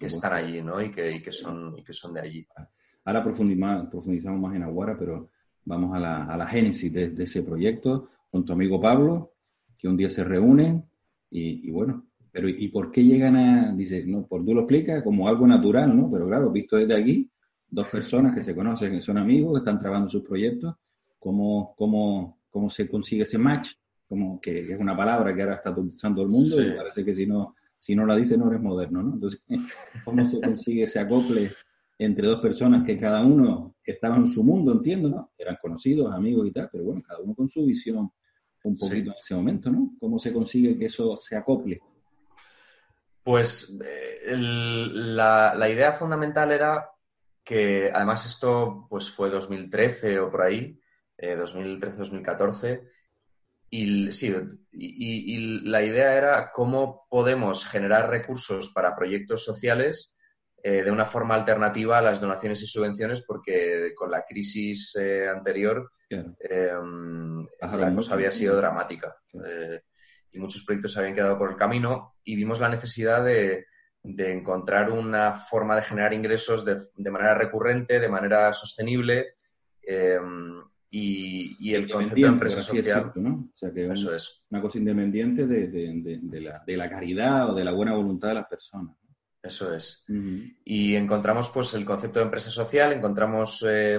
están 0.00 0.32
allí 0.32 0.62
¿no? 0.62 0.80
y, 0.80 0.92
que, 0.92 1.20
que 1.20 1.32
son, 1.32 1.76
y 1.76 1.82
que 1.82 1.92
son 1.92 2.14
de 2.14 2.20
allí. 2.20 2.46
Ahora 3.04 3.24
profundizamos 3.24 4.40
más 4.40 4.54
en 4.54 4.62
Aguara, 4.62 4.96
pero 4.96 5.30
vamos 5.64 5.96
a 5.96 5.98
la, 5.98 6.24
a 6.26 6.36
la 6.36 6.46
génesis 6.46 6.92
de, 6.92 7.24
ese 7.24 7.42
proyecto 7.42 8.10
con 8.30 8.44
tu 8.44 8.52
amigo 8.52 8.80
Pablo, 8.80 9.34
que 9.76 9.88
un 9.88 9.96
día 9.96 10.08
se 10.08 10.22
reúnen 10.22 10.88
y, 11.30 11.70
bueno, 11.70 12.06
pero 12.32 12.48
¿y 12.48 12.68
por 12.68 12.90
qué 12.90 13.04
llegan 13.04 13.36
a, 13.36 13.72
dice, 13.74 14.04
no, 14.06 14.26
por 14.26 14.42
tú 14.44 14.54
lo 14.54 14.62
explicas 14.62 15.02
como 15.02 15.28
algo 15.28 15.46
natural, 15.46 15.94
¿no? 15.94 16.10
Pero 16.10 16.26
claro, 16.26 16.50
visto 16.50 16.76
desde 16.76 16.94
aquí, 16.94 17.30
dos 17.68 17.88
personas 17.88 18.34
que 18.34 18.42
se 18.42 18.54
conocen, 18.54 18.92
que 18.92 19.02
son 19.02 19.18
amigos, 19.18 19.52
que 19.52 19.58
están 19.58 19.78
trabajando 19.78 20.08
sus 20.08 20.22
proyectos, 20.22 20.74
¿cómo, 21.18 21.74
cómo, 21.76 22.40
cómo 22.50 22.70
se 22.70 22.88
consigue 22.88 23.24
ese 23.24 23.36
match? 23.36 23.72
Como 24.08 24.40
que, 24.40 24.72
es 24.72 24.80
una 24.80 24.96
palabra 24.96 25.34
que 25.34 25.42
ahora 25.42 25.56
está 25.56 25.70
utilizando 25.70 26.22
el 26.22 26.28
mundo 26.28 26.62
y 26.62 26.70
parece 26.74 27.04
que 27.04 27.14
si 27.14 27.26
no, 27.26 27.54
si 27.78 27.94
no 27.94 28.06
la 28.06 28.16
dice 28.16 28.38
no 28.38 28.48
eres 28.48 28.62
moderno, 28.62 29.02
¿no? 29.02 29.14
Entonces, 29.14 29.44
¿cómo 30.04 30.24
se 30.24 30.40
consigue 30.40 30.84
ese 30.84 31.00
acople 31.00 31.52
entre 31.98 32.26
dos 32.26 32.40
personas 32.40 32.84
que 32.84 32.98
cada 32.98 33.22
uno 33.24 33.74
estaba 33.84 34.16
en 34.16 34.26
su 34.26 34.42
mundo, 34.42 34.72
entiendo, 34.72 35.10
¿no? 35.10 35.32
Eran 35.36 35.58
conocidos, 35.60 36.14
amigos 36.14 36.46
y 36.48 36.50
tal, 36.50 36.70
pero 36.72 36.84
bueno, 36.84 37.02
cada 37.06 37.20
uno 37.20 37.34
con 37.34 37.48
su 37.48 37.66
visión 37.66 38.10
un 38.64 38.76
poquito 38.76 39.10
en 39.10 39.16
ese 39.18 39.34
momento, 39.34 39.70
¿no? 39.70 39.94
¿Cómo 40.00 40.18
se 40.18 40.32
consigue 40.32 40.78
que 40.78 40.86
eso 40.86 41.18
se 41.18 41.36
acople? 41.36 41.80
Pues 43.24 43.78
eh, 43.84 44.36
la, 44.36 45.54
la, 45.54 45.68
idea 45.68 45.92
fundamental 45.92 46.50
era 46.50 46.90
que, 47.44 47.90
además 47.92 48.26
esto 48.26 48.86
pues 48.90 49.10
fue 49.10 49.30
2013 49.30 50.18
o 50.20 50.30
por 50.30 50.42
ahí, 50.42 50.80
2013-2014, 51.18 52.68
eh, 52.68 52.88
y, 53.70 54.12
sí, 54.12 54.34
y, 54.72 55.36
y, 55.36 55.60
la 55.60 55.82
idea 55.82 56.16
era 56.16 56.50
cómo 56.52 57.06
podemos 57.08 57.64
generar 57.64 58.10
recursos 58.10 58.72
para 58.72 58.96
proyectos 58.96 59.44
sociales 59.44 60.18
eh, 60.64 60.82
de 60.82 60.90
una 60.90 61.04
forma 61.04 61.34
alternativa 61.34 61.98
a 61.98 62.02
las 62.02 62.20
donaciones 62.20 62.62
y 62.62 62.66
subvenciones, 62.66 63.22
porque 63.22 63.92
con 63.96 64.10
la 64.10 64.24
crisis 64.24 64.94
eh, 64.96 65.28
anterior 65.28 65.90
em, 66.08 67.46
la 67.60 67.94
cosa 67.94 68.14
había 68.14 68.30
sido 68.30 68.56
dramática 68.56 69.16
y 70.32 70.38
muchos 70.38 70.64
proyectos 70.64 70.92
se 70.92 71.00
habían 71.00 71.14
quedado 71.14 71.38
por 71.38 71.50
el 71.50 71.56
camino 71.56 72.14
y 72.24 72.36
vimos 72.36 72.60
la 72.60 72.68
necesidad 72.68 73.24
de, 73.24 73.66
de 74.02 74.32
encontrar 74.32 74.90
una 74.90 75.34
forma 75.34 75.76
de 75.76 75.82
generar 75.82 76.12
ingresos 76.12 76.64
de, 76.64 76.80
de 76.96 77.10
manera 77.10 77.34
recurrente, 77.34 78.00
de 78.00 78.08
manera 78.08 78.52
sostenible. 78.52 79.34
Em, 79.82 80.62
y, 80.94 81.74
el 81.74 81.90
concepto 81.90 82.20
de 82.20 82.26
empresa 82.26 82.60
social. 82.60 83.12
¿no? 83.14 83.48
O 83.52 83.56
sea, 83.56 83.72
que 83.72 83.86
eso 83.86 84.14
es 84.14 84.44
una 84.50 84.60
cosa 84.60 84.78
independiente 84.78 85.46
de, 85.46 85.68
de, 85.68 86.40
la, 86.40 86.62
de, 86.66 86.76
la, 86.76 86.90
caridad 86.90 87.50
o 87.50 87.54
de 87.54 87.64
la 87.64 87.72
buena 87.72 87.94
voluntad 87.94 88.28
de 88.28 88.34
las 88.34 88.46
personas. 88.46 88.94
Eso 89.42 89.74
es. 89.74 90.04
Y 90.64 90.94
encontramos 90.94 91.48
pues 91.50 91.72
el 91.74 91.84
concepto 91.84 92.18
de 92.18 92.26
empresa 92.26 92.50
social, 92.50 92.92
encontramos 92.92 93.64
eh, 93.66 93.98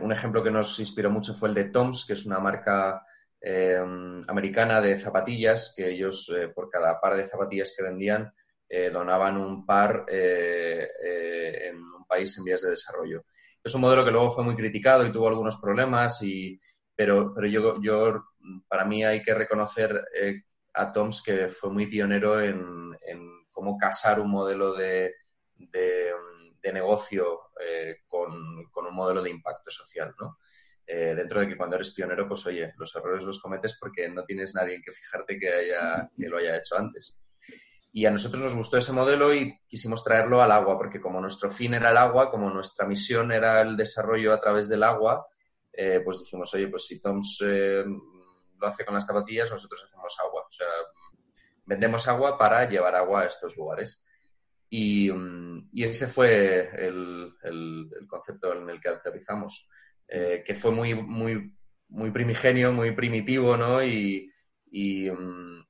un 0.00 0.12
ejemplo 0.12 0.42
que 0.42 0.52
nos 0.52 0.78
inspiró 0.78 1.10
mucho 1.10 1.34
fue 1.34 1.48
el 1.48 1.54
de 1.54 1.64
Toms, 1.64 2.06
que 2.06 2.12
es 2.14 2.24
una 2.24 2.38
marca 2.38 3.04
em, 3.44 4.22
americana 4.28 4.80
de 4.80 4.98
zapatillas, 4.98 5.74
que 5.76 5.90
ellos 5.90 6.30
eh, 6.34 6.48
por 6.48 6.70
cada 6.70 7.00
par 7.00 7.16
de 7.16 7.26
zapatillas 7.26 7.74
que 7.76 7.84
vendían 7.84 8.32
eh, 8.68 8.90
donaban 8.90 9.36
un 9.36 9.64
par 9.66 10.04
eh, 10.08 10.88
eh, 11.00 11.68
en 11.68 11.76
un 11.76 12.04
país 12.06 12.36
en 12.38 12.44
vías 12.44 12.62
de 12.62 12.70
desarrollo. 12.70 13.24
Es 13.62 13.74
un 13.74 13.82
modelo 13.82 14.04
que 14.04 14.10
luego 14.10 14.30
fue 14.30 14.42
muy 14.42 14.56
criticado 14.56 15.04
y 15.06 15.12
tuvo 15.12 15.28
algunos 15.28 15.58
problemas, 15.58 16.20
y, 16.22 16.58
pero, 16.94 17.32
pero 17.34 17.46
yo, 17.46 17.80
yo, 17.82 18.24
para 18.66 18.84
mí 18.84 19.04
hay 19.04 19.22
que 19.22 19.34
reconocer 19.34 20.04
a 20.74 20.92
Toms 20.92 21.22
que 21.22 21.48
fue 21.48 21.70
muy 21.70 21.86
pionero 21.86 22.40
en, 22.40 22.96
cómo 23.52 23.78
casar 23.78 24.18
un 24.18 24.30
modelo 24.30 24.74
de, 24.74 25.14
de, 25.54 26.72
negocio 26.72 27.42
con, 28.08 28.64
con, 28.72 28.86
un 28.86 28.94
modelo 28.94 29.22
de 29.22 29.30
impacto 29.30 29.70
social, 29.70 30.12
¿no? 30.18 30.38
Dentro 30.86 31.40
de 31.40 31.48
que 31.48 31.56
cuando 31.56 31.76
eres 31.76 31.90
pionero, 31.90 32.28
pues 32.28 32.46
oye, 32.46 32.74
los 32.76 32.94
errores 32.94 33.24
los 33.24 33.40
cometes 33.40 33.76
porque 33.80 34.08
no 34.08 34.24
tienes 34.24 34.54
nadie 34.54 34.76
en 34.76 34.82
que 34.82 34.92
fijarte 34.92 35.38
que, 35.38 35.50
haya, 35.50 36.10
que 36.16 36.28
lo 36.28 36.38
haya 36.38 36.58
hecho 36.58 36.76
antes. 36.76 37.18
Y 37.90 38.06
a 38.06 38.10
nosotros 38.10 38.42
nos 38.42 38.56
gustó 38.56 38.76
ese 38.76 38.92
modelo 38.92 39.32
y 39.32 39.56
quisimos 39.68 40.02
traerlo 40.02 40.42
al 40.42 40.50
agua, 40.50 40.76
porque 40.76 41.00
como 41.00 41.20
nuestro 41.20 41.48
fin 41.48 41.74
era 41.74 41.90
el 41.90 41.96
agua, 41.96 42.30
como 42.30 42.50
nuestra 42.50 42.86
misión 42.86 43.30
era 43.30 43.62
el 43.62 43.76
desarrollo 43.76 44.34
a 44.34 44.40
través 44.40 44.68
del 44.68 44.82
agua, 44.82 45.26
eh, 45.72 46.00
pues 46.04 46.20
dijimos, 46.20 46.52
oye, 46.54 46.68
pues 46.68 46.86
si 46.86 47.00
Toms 47.00 47.38
eh, 47.46 47.84
lo 47.84 48.66
hace 48.66 48.84
con 48.84 48.94
las 48.94 49.06
zapatillas, 49.06 49.50
nosotros 49.50 49.84
hacemos 49.84 50.16
agua. 50.20 50.42
O 50.42 50.52
sea, 50.52 50.66
vendemos 51.66 52.06
agua 52.08 52.38
para 52.38 52.68
llevar 52.68 52.94
agua 52.94 53.22
a 53.22 53.26
estos 53.26 53.56
lugares. 53.56 54.04
Y, 54.70 55.10
mm, 55.10 55.70
ese 55.74 56.08
fue 56.08 56.70
el, 56.76 57.34
concepto 58.08 58.52
en 58.54 58.70
el 58.70 58.80
que 58.80 58.88
aterrizamos, 58.88 59.68
eh, 60.08 60.42
que 60.44 60.54
fue 60.54 60.70
muy, 60.70 60.94
muy, 60.94 61.54
muy 61.88 62.10
primigenio, 62.10 62.72
muy 62.72 62.92
primitivo, 62.92 63.56
¿no? 63.56 63.82
Y, 63.82 64.30
y, 64.70 65.10
mm, 65.10 65.64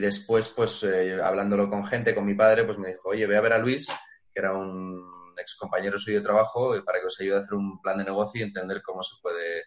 después, 0.00 0.50
pues, 0.50 0.82
eh, 0.84 1.20
hablándolo 1.22 1.68
con 1.68 1.84
gente, 1.84 2.14
con 2.14 2.26
mi 2.26 2.34
padre, 2.34 2.64
pues 2.64 2.78
me 2.78 2.88
dijo, 2.88 3.10
oye, 3.10 3.26
ve 3.26 3.36
a 3.36 3.40
ver 3.40 3.52
a 3.52 3.58
Luis, 3.58 3.88
que 4.32 4.40
era 4.40 4.52
un 4.52 5.34
ex 5.38 5.56
compañero 5.56 5.98
suyo 5.98 6.18
de 6.18 6.24
trabajo, 6.24 6.74
para 6.84 7.00
que 7.00 7.06
os 7.06 7.20
ayude 7.20 7.36
a 7.36 7.40
hacer 7.40 7.54
un 7.54 7.80
plan 7.80 7.98
de 7.98 8.04
negocio 8.04 8.40
y 8.40 8.44
entender 8.44 8.82
cómo 8.82 9.02
se 9.02 9.16
puede 9.22 9.62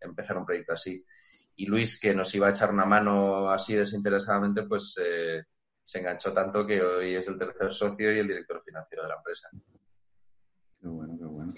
empezar 0.00 0.36
un 0.36 0.44
proyecto 0.46 0.74
así. 0.74 1.04
Y 1.56 1.66
Luis, 1.66 2.00
que 2.00 2.14
nos 2.14 2.34
iba 2.34 2.48
a 2.48 2.50
echar 2.50 2.72
una 2.72 2.84
mano 2.84 3.50
así 3.50 3.74
desinteresadamente, 3.74 4.64
pues 4.64 4.98
eh, 5.02 5.44
se 5.84 5.98
enganchó 5.98 6.32
tanto 6.32 6.66
que 6.66 6.80
hoy 6.82 7.14
es 7.14 7.28
el 7.28 7.38
tercer 7.38 7.72
socio 7.72 8.12
y 8.12 8.18
el 8.18 8.28
director 8.28 8.62
financiero 8.64 9.04
de 9.04 9.08
la 9.08 9.16
empresa. 9.16 9.48
Qué 10.80 10.88
bueno, 10.88 11.16
qué 11.18 11.24
bueno. 11.24 11.52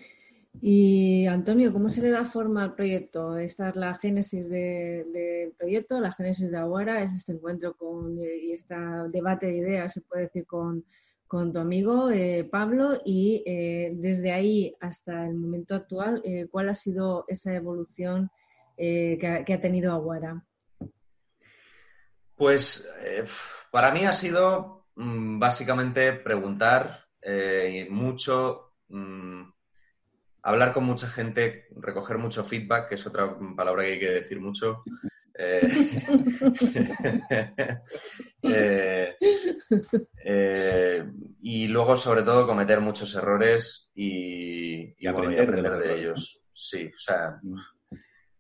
Y 0.61 1.27
Antonio, 1.27 1.73
¿cómo 1.73 1.91
se 1.91 2.03
le 2.03 2.11
da 2.11 2.25
forma 2.25 2.63
al 2.63 2.75
proyecto? 2.75 3.37
Esta 3.37 3.69
es 3.69 3.77
la 3.77 3.95
génesis 3.99 4.49
del 4.49 5.53
proyecto, 5.59 6.01
la 6.01 6.13
génesis 6.13 6.51
de 6.51 6.59
Aguara, 6.59 7.03
es 7.03 7.13
este 7.15 7.33
encuentro 7.33 7.75
con, 7.77 8.19
y 8.19 8.53
este 8.53 8.75
debate 9.11 9.47
de 9.47 9.57
ideas, 9.59 9.93
se 9.93 10.01
puede 10.01 10.23
decir, 10.23 10.47
con, 10.47 10.85
tu 11.29 11.59
amigo 11.59 12.11
eh, 12.11 12.49
Pablo 12.51 13.01
y 13.05 13.43
eh, 13.47 13.93
desde 13.95 14.33
ahí 14.33 14.75
hasta 14.81 15.27
el 15.27 15.35
momento 15.35 15.75
actual, 15.75 16.23
eh, 16.25 16.47
¿cuál 16.51 16.69
ha 16.69 16.75
sido 16.75 17.25
esa 17.29 17.55
evolución 17.55 18.31
que 18.77 19.45
ha, 19.49 19.61
tenido 19.61 19.93
Aguara? 19.93 20.45
Pues 22.37 22.89
para 23.71 23.91
mí 23.91 24.05
ha 24.05 24.13
sido 24.13 24.87
mm, 24.95 25.39
básicamente 25.39 26.13
preguntar 26.13 27.07
mucho. 27.91 28.73
Mm, 28.89 29.56
hablar 30.47 30.73
con 30.73 30.85
mucha 30.85 31.09
gente, 31.09 31.67
recoger 31.77 32.19
mucho 32.19 32.45
feedback, 32.45 32.89
que 32.89 32.95
es 32.95 33.07
otra 33.07 33.37
palabra 33.57 33.83
que 33.83 33.93
hay 33.93 33.99
que 33.99 34.11
decir 34.11 34.41
mucho. 34.41 34.85
Eh, 35.37 35.61
eh, 38.43 39.17
eh, 40.25 41.05
y 41.43 41.67
luego, 41.67 41.97
sobre 41.97 42.23
todo, 42.23 42.47
cometer 42.47 42.81
muchos 42.81 43.13
errores 43.17 43.91
y, 43.97 44.95
aprender, 45.05 45.51
de, 45.51 45.99
ellos. 45.99 46.45
Sí, 46.53 46.93
o 46.95 46.99
sea, 46.99 47.41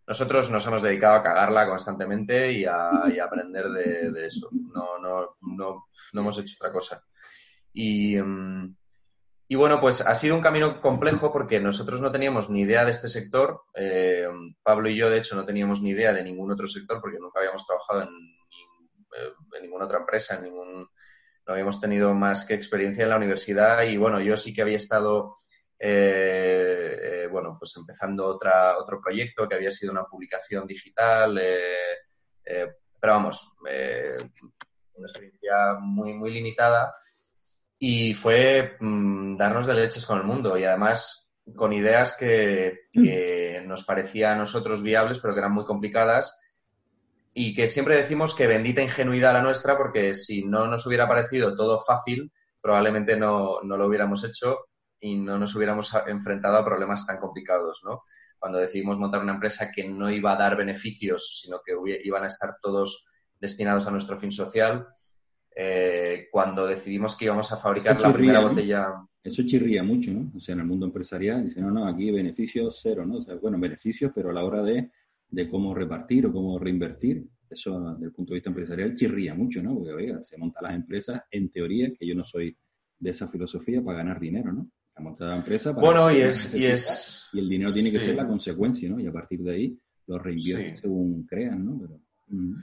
nosotros 0.06 0.48
nos 0.52 0.64
hemos 0.64 0.82
dedicado 0.82 1.16
a 1.16 1.22
cagarla 1.24 1.68
constantemente 1.68 2.52
y 2.52 2.66
a, 2.66 3.02
aprender 3.20 3.68
de, 3.68 4.26
eso. 4.28 4.48
No, 4.52 4.96
no, 5.00 5.38
no, 5.40 5.88
no, 6.12 6.20
hemos 6.20 6.38
hecho 6.38 6.54
otra 6.60 6.72
cosa. 6.72 7.02
Y, 7.72 8.16
mm, 8.16 8.76
y 9.48 9.54
bueno, 9.54 9.80
pues 9.80 10.00
ha 10.00 10.14
sido 10.16 10.34
un 10.34 10.42
camino 10.42 10.80
complejo 10.80 11.32
porque 11.32 11.60
nosotros 11.60 12.00
no 12.00 12.10
teníamos 12.10 12.50
ni 12.50 12.62
idea 12.62 12.84
de 12.84 12.90
este 12.90 13.08
sector. 13.08 13.62
Eh, 13.74 14.26
Pablo 14.62 14.88
y 14.88 14.96
yo, 14.96 15.08
de 15.08 15.18
hecho, 15.18 15.36
no 15.36 15.46
teníamos 15.46 15.80
ni 15.80 15.90
idea 15.90 16.12
de 16.12 16.24
ningún 16.24 16.50
otro 16.50 16.66
sector 16.66 17.00
porque 17.00 17.18
nunca 17.20 17.38
habíamos 17.38 17.64
trabajado 17.64 18.02
en, 18.02 18.08
eh, 18.08 19.60
ninguna 19.62 19.84
otra 19.84 19.98
empresa, 19.98 20.34
en 20.34 20.44
ningún, 20.44 20.88
no 21.46 21.52
habíamos 21.52 21.80
tenido 21.80 22.12
más 22.12 22.44
que 22.44 22.54
experiencia 22.54 23.04
en 23.04 23.10
la 23.10 23.18
universidad. 23.18 23.82
Y 23.84 23.96
bueno, 23.96 24.20
yo 24.20 24.36
sí 24.36 24.52
que 24.52 24.62
había 24.62 24.78
estado, 24.78 25.36
eh, 25.78 27.28
bueno, 27.30 27.56
pues 27.56 27.76
empezando 27.76 28.26
otra, 28.26 28.76
otro 28.76 29.00
proyecto 29.00 29.48
que 29.48 29.54
había 29.54 29.70
sido 29.70 29.92
una 29.92 30.06
publicación 30.06 30.66
digital. 30.66 31.40
pero 32.42 33.12
vamos, 33.12 33.54
una 33.62 35.06
experiencia 35.06 35.74
muy, 35.78 36.14
muy 36.14 36.32
limitada 36.32 36.92
y 37.78 38.14
fue 38.14 38.76
mm, 38.80 39.36
darnos 39.36 39.66
de 39.66 39.74
leches 39.74 40.06
con 40.06 40.18
el 40.18 40.24
mundo 40.24 40.56
y 40.56 40.64
además 40.64 41.30
con 41.54 41.72
ideas 41.72 42.16
que, 42.18 42.86
nos 43.66 43.84
parecían 43.84 44.32
a 44.32 44.36
nosotros 44.36 44.82
viables 44.82 45.18
pero 45.18 45.34
que 45.34 45.40
eran 45.40 45.52
muy 45.52 45.64
complicadas 45.64 46.40
y 47.34 47.52
que 47.54 47.66
siempre 47.66 47.96
decimos 47.96 48.34
que 48.34 48.46
bendita 48.46 48.80
ingenuidad 48.80 49.32
la 49.32 49.42
nuestra 49.42 49.76
porque 49.76 50.14
si 50.14 50.44
no 50.44 50.66
nos 50.68 50.86
hubiera 50.86 51.08
parecido 51.08 51.56
todo 51.56 51.78
fácil 51.78 52.32
probablemente 52.60 53.16
no, 53.16 53.60
no 53.62 53.76
lo 53.76 53.88
hubiéramos 53.88 54.22
hecho 54.24 54.66
y 55.00 55.16
no 55.16 55.38
nos 55.38 55.54
hubiéramos 55.54 55.92
enfrentado 56.06 56.56
a 56.56 56.64
problemas 56.64 57.06
tan 57.06 57.18
complicados, 57.18 57.82
¿no? 57.84 58.02
Cuando 58.38 58.58
decidimos 58.58 58.98
montar 58.98 59.22
una 59.22 59.34
empresa 59.34 59.70
que 59.70 59.88
no 59.88 60.10
iba 60.10 60.32
a 60.32 60.36
dar 60.36 60.56
beneficios, 60.56 61.40
sino 61.40 61.60
que 61.64 61.74
iban 62.04 62.24
a 62.24 62.28
estar 62.28 62.56
todos 62.60 63.06
destinados 63.40 63.86
a 63.86 63.90
nuestro 63.90 64.18
fin 64.18 64.32
social, 64.32 64.86
eh, 65.58 66.28
cuando 66.30 66.66
decidimos 66.66 67.16
que 67.16 67.24
íbamos 67.24 67.50
a 67.50 67.56
fabricar 67.56 67.98
la 67.98 68.12
primera 68.12 68.40
botella. 68.40 68.88
Eso 69.24 69.42
chirría 69.44 69.82
mucho, 69.82 70.12
¿no? 70.12 70.30
O 70.36 70.38
sea, 70.38 70.52
en 70.52 70.60
el 70.60 70.66
mundo 70.66 70.84
empresarial 70.84 71.42
dicen, 71.42 71.64
no, 71.64 71.70
no, 71.70 71.88
aquí 71.88 72.10
beneficios 72.10 72.78
cero, 72.82 73.06
¿no? 73.06 73.16
O 73.16 73.22
sea, 73.22 73.36
bueno, 73.36 73.58
beneficios, 73.58 74.12
pero 74.14 74.28
a 74.28 74.32
la 74.34 74.44
hora 74.44 74.62
de, 74.62 74.90
de 75.30 75.48
cómo 75.48 75.74
repartir 75.74 76.26
o 76.26 76.32
cómo 76.32 76.58
reinvertir, 76.58 77.26
eso 77.48 77.92
desde 77.94 78.04
el 78.04 78.12
punto 78.12 78.32
de 78.32 78.36
vista 78.36 78.50
empresarial 78.50 78.94
chirría 78.94 79.34
mucho, 79.34 79.62
¿no? 79.62 79.74
Porque, 79.74 79.92
oiga, 79.92 80.22
se 80.24 80.36
montan 80.36 80.64
las 80.64 80.74
empresas, 80.74 81.22
en 81.30 81.48
teoría, 81.48 81.90
que 81.98 82.06
yo 82.06 82.14
no 82.14 82.22
soy 82.22 82.54
de 82.98 83.10
esa 83.10 83.26
filosofía, 83.28 83.82
para 83.82 83.98
ganar 83.98 84.20
dinero, 84.20 84.52
¿no? 84.52 84.70
La 84.94 85.02
montada 85.02 85.30
la 85.30 85.36
empresa 85.38 85.74
para 85.74 85.86
Bueno, 85.86 86.12
y 86.12 86.20
es, 86.20 86.54
y 86.54 86.66
es... 86.66 87.24
Y 87.32 87.38
el 87.38 87.48
dinero 87.48 87.72
tiene 87.72 87.90
que 87.90 88.00
ser 88.00 88.14
la 88.14 88.26
consecuencia, 88.26 88.90
¿no? 88.90 89.00
Y 89.00 89.06
a 89.06 89.12
partir 89.12 89.42
de 89.42 89.54
ahí 89.54 89.78
lo 90.06 90.18
reinvierten 90.18 90.76
según 90.76 91.26
crean, 91.26 91.64
¿no? 91.64 91.78
Pero, 91.80 92.00
mm. 92.28 92.54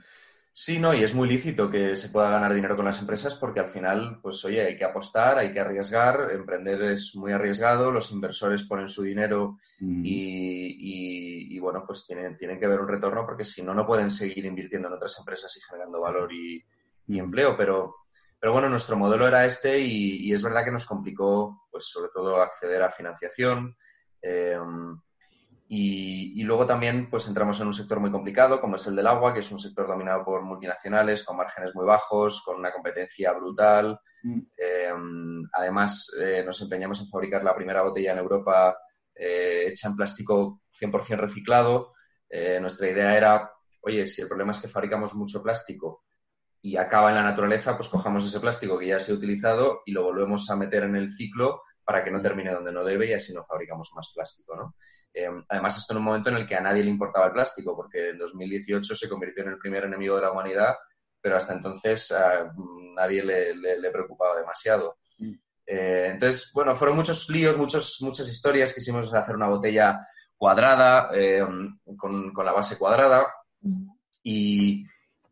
Sí, 0.56 0.78
no, 0.78 0.94
y 0.94 1.02
es 1.02 1.12
muy 1.14 1.26
lícito 1.26 1.68
que 1.68 1.96
se 1.96 2.10
pueda 2.10 2.30
ganar 2.30 2.54
dinero 2.54 2.76
con 2.76 2.84
las 2.84 3.00
empresas 3.00 3.34
porque 3.34 3.58
al 3.58 3.66
final, 3.66 4.20
pues 4.22 4.44
oye, 4.44 4.64
hay 4.64 4.76
que 4.76 4.84
apostar, 4.84 5.36
hay 5.36 5.52
que 5.52 5.58
arriesgar, 5.58 6.30
emprender 6.30 6.80
es 6.82 7.16
muy 7.16 7.32
arriesgado, 7.32 7.90
los 7.90 8.12
inversores 8.12 8.62
ponen 8.62 8.88
su 8.88 9.02
dinero 9.02 9.58
y, 9.80 11.58
bueno, 11.58 11.82
pues 11.84 12.06
tienen, 12.06 12.36
tienen 12.36 12.60
que 12.60 12.68
ver 12.68 12.80
un 12.80 12.86
retorno 12.86 13.26
porque 13.26 13.42
si 13.42 13.64
no, 13.64 13.74
no 13.74 13.84
pueden 13.84 14.12
seguir 14.12 14.44
invirtiendo 14.44 14.86
en 14.86 14.94
otras 14.94 15.18
empresas 15.18 15.56
y 15.56 15.60
generando 15.60 16.00
valor 16.00 16.32
y, 16.32 16.64
empleo. 17.08 17.56
Pero, 17.56 17.96
pero 18.38 18.52
bueno, 18.52 18.68
nuestro 18.68 18.96
modelo 18.96 19.26
era 19.26 19.44
este 19.44 19.80
y, 19.80 20.32
es 20.32 20.40
verdad 20.40 20.64
que 20.64 20.70
nos 20.70 20.86
complicó, 20.86 21.66
pues 21.68 21.86
sobre 21.86 22.10
todo 22.14 22.40
acceder 22.40 22.80
a 22.84 22.92
financiación. 22.92 23.76
Eh, 24.22 24.56
y, 25.66 26.42
luego 26.42 26.66
también 26.66 27.08
pues 27.08 27.26
entramos 27.26 27.58
en 27.60 27.68
un 27.68 27.74
sector 27.74 27.98
muy 27.98 28.10
complicado 28.10 28.60
como 28.60 28.76
es 28.76 28.86
el 28.86 28.96
del 28.96 29.06
agua, 29.06 29.32
que 29.32 29.40
es 29.40 29.50
un 29.50 29.58
sector 29.58 29.86
dominado 29.86 30.24
por 30.24 30.42
multinacionales 30.42 31.24
con 31.24 31.38
márgenes 31.38 31.74
muy 31.74 31.86
bajos, 31.86 32.42
con 32.44 32.56
una 32.56 32.70
competencia 32.70 33.32
brutal. 33.32 33.98
Mm. 34.22 34.40
Eh, 34.56 34.92
además, 35.52 36.10
eh, 36.20 36.42
nos 36.44 36.60
empeñamos 36.60 37.00
en 37.00 37.08
fabricar 37.08 37.42
la 37.42 37.54
primera 37.54 37.82
botella 37.82 38.12
en 38.12 38.18
Europa 38.18 38.76
eh, 39.14 39.68
hecha 39.68 39.88
en 39.88 39.96
plástico 39.96 40.60
100% 40.78 41.16
reciclado. 41.16 41.94
nuestra 42.60 42.88
idea 42.90 43.16
era, 43.16 43.50
oye, 43.80 44.04
si 44.04 44.20
el 44.20 44.28
problema 44.28 44.52
es 44.52 44.60
que 44.60 44.68
fabricamos 44.68 45.14
mucho 45.14 45.42
plástico 45.42 46.04
y 46.60 46.76
acaba 46.76 47.10
en 47.10 47.16
la 47.16 47.22
naturaleza, 47.22 47.76
pues 47.76 47.88
cojamos 47.88 48.26
ese 48.26 48.40
plástico 48.40 48.78
que 48.78 48.88
ya 48.88 49.00
se 49.00 49.12
ha 49.12 49.14
utilizado 49.14 49.82
y 49.86 49.92
lo 49.92 50.02
volvemos 50.02 50.50
a 50.50 50.56
meter 50.56 50.82
en 50.82 50.96
el 50.96 51.10
ciclo 51.10 51.62
para 51.84 52.02
que 52.02 52.10
no 52.10 52.20
termine 52.20 52.52
donde 52.52 52.72
no 52.72 52.84
debe 52.84 53.08
y 53.08 53.12
así 53.12 53.32
no 53.32 53.44
fabricamos 53.44 53.92
más 53.94 54.10
plástico, 54.14 54.56
¿no? 54.56 54.74
Eh, 55.14 55.28
además, 55.48 55.78
esto 55.78 55.92
en 55.92 55.98
un 55.98 56.04
momento 56.04 56.30
en 56.30 56.36
el 56.36 56.46
que 56.46 56.56
a 56.56 56.60
nadie 56.60 56.82
le 56.82 56.90
importaba 56.90 57.26
el 57.26 57.32
plástico, 57.32 57.76
porque 57.76 58.10
en 58.10 58.18
2018 58.18 58.96
se 58.96 59.08
convirtió 59.08 59.44
en 59.44 59.50
el 59.50 59.58
primer 59.58 59.84
enemigo 59.84 60.16
de 60.16 60.22
la 60.22 60.32
humanidad, 60.32 60.74
pero 61.20 61.36
hasta 61.36 61.54
entonces 61.54 62.10
a 62.10 62.52
nadie 62.96 63.22
le, 63.22 63.90
preocupaba 63.92 64.36
demasiado. 64.36 64.96
Mm. 65.18 65.32
Eh, 65.66 66.08
entonces, 66.12 66.50
bueno, 66.52 66.74
fueron 66.74 66.96
muchos 66.96 67.28
líos, 67.30 67.56
muchos, 67.56 67.98
muchas 68.00 68.28
historias. 68.28 68.74
Quisimos 68.74 69.14
hacer 69.14 69.36
una 69.36 69.48
botella 69.48 70.04
cuadrada, 70.36 71.10
eh, 71.14 71.42
con, 71.96 72.32
la 72.44 72.52
base 72.52 72.76
cuadrada. 72.76 73.26
Mm. 73.60 73.88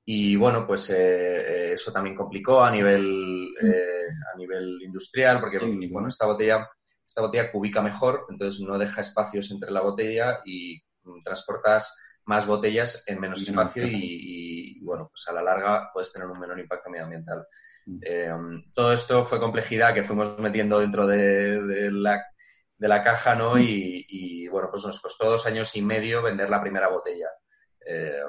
Y, 0.05 0.37
bueno, 0.37 0.67
pues 0.67 0.91
eso 0.91 1.93
también 1.93 2.15
complicó 2.15 2.63
a 2.63 2.71
nivel, 2.71 3.53
mm. 3.61 4.33
a 4.33 4.39
nivel 4.39 4.81
industrial, 4.83 5.41
porque 5.41 5.59
bueno, 5.91 6.09
esta 6.09 6.27
botella 6.27 6.69
esta 7.07 7.21
botella 7.21 7.51
cubica 7.51 7.83
mejor, 7.83 8.27
entonces 8.31 8.61
no 8.61 8.79
deja 8.79 9.01
espacios 9.01 9.51
entre 9.51 9.71
la 9.71 9.81
botella 9.81 10.41
y 10.45 10.83
transportas 11.25 11.95
más 12.25 12.47
botellas 12.47 13.05
en 13.07 13.21
menos 13.21 13.43
espacio 13.43 13.85
y, 13.87 14.81
bueno, 14.85 15.09
pues 15.11 15.27
a 15.29 15.33
la 15.33 15.43
larga 15.43 15.91
puedes 15.93 16.13
tener 16.13 16.29
un 16.29 16.39
menor 16.39 16.59
impacto 16.59 16.91
medioambiental. 16.91 17.47
Mm. 17.87 17.99
Eh, 18.03 18.31
todo 18.75 18.93
esto 18.93 19.25
fue 19.25 19.41
complejidad 19.41 19.93
que 19.93 20.05
fuimos 20.05 20.39
metiendo 20.39 20.79
dentro 20.79 21.07
de, 21.07 21.91
la, 21.91 22.25
de 22.77 22.89
la, 22.89 23.03
caja, 23.03 23.35
¿no? 23.35 23.57
Mm. 23.57 23.61
Y, 23.61 24.49
bueno, 24.49 24.69
pues 24.71 24.85
nos 24.85 25.01
costó 25.01 25.31
dos 25.31 25.47
años 25.47 25.75
y 25.77 25.83
medio 25.83 26.23
vender 26.23 26.49
la 26.49 26.61
primera 26.61 26.89
botella. 26.89 27.29
Eh, 27.85 28.23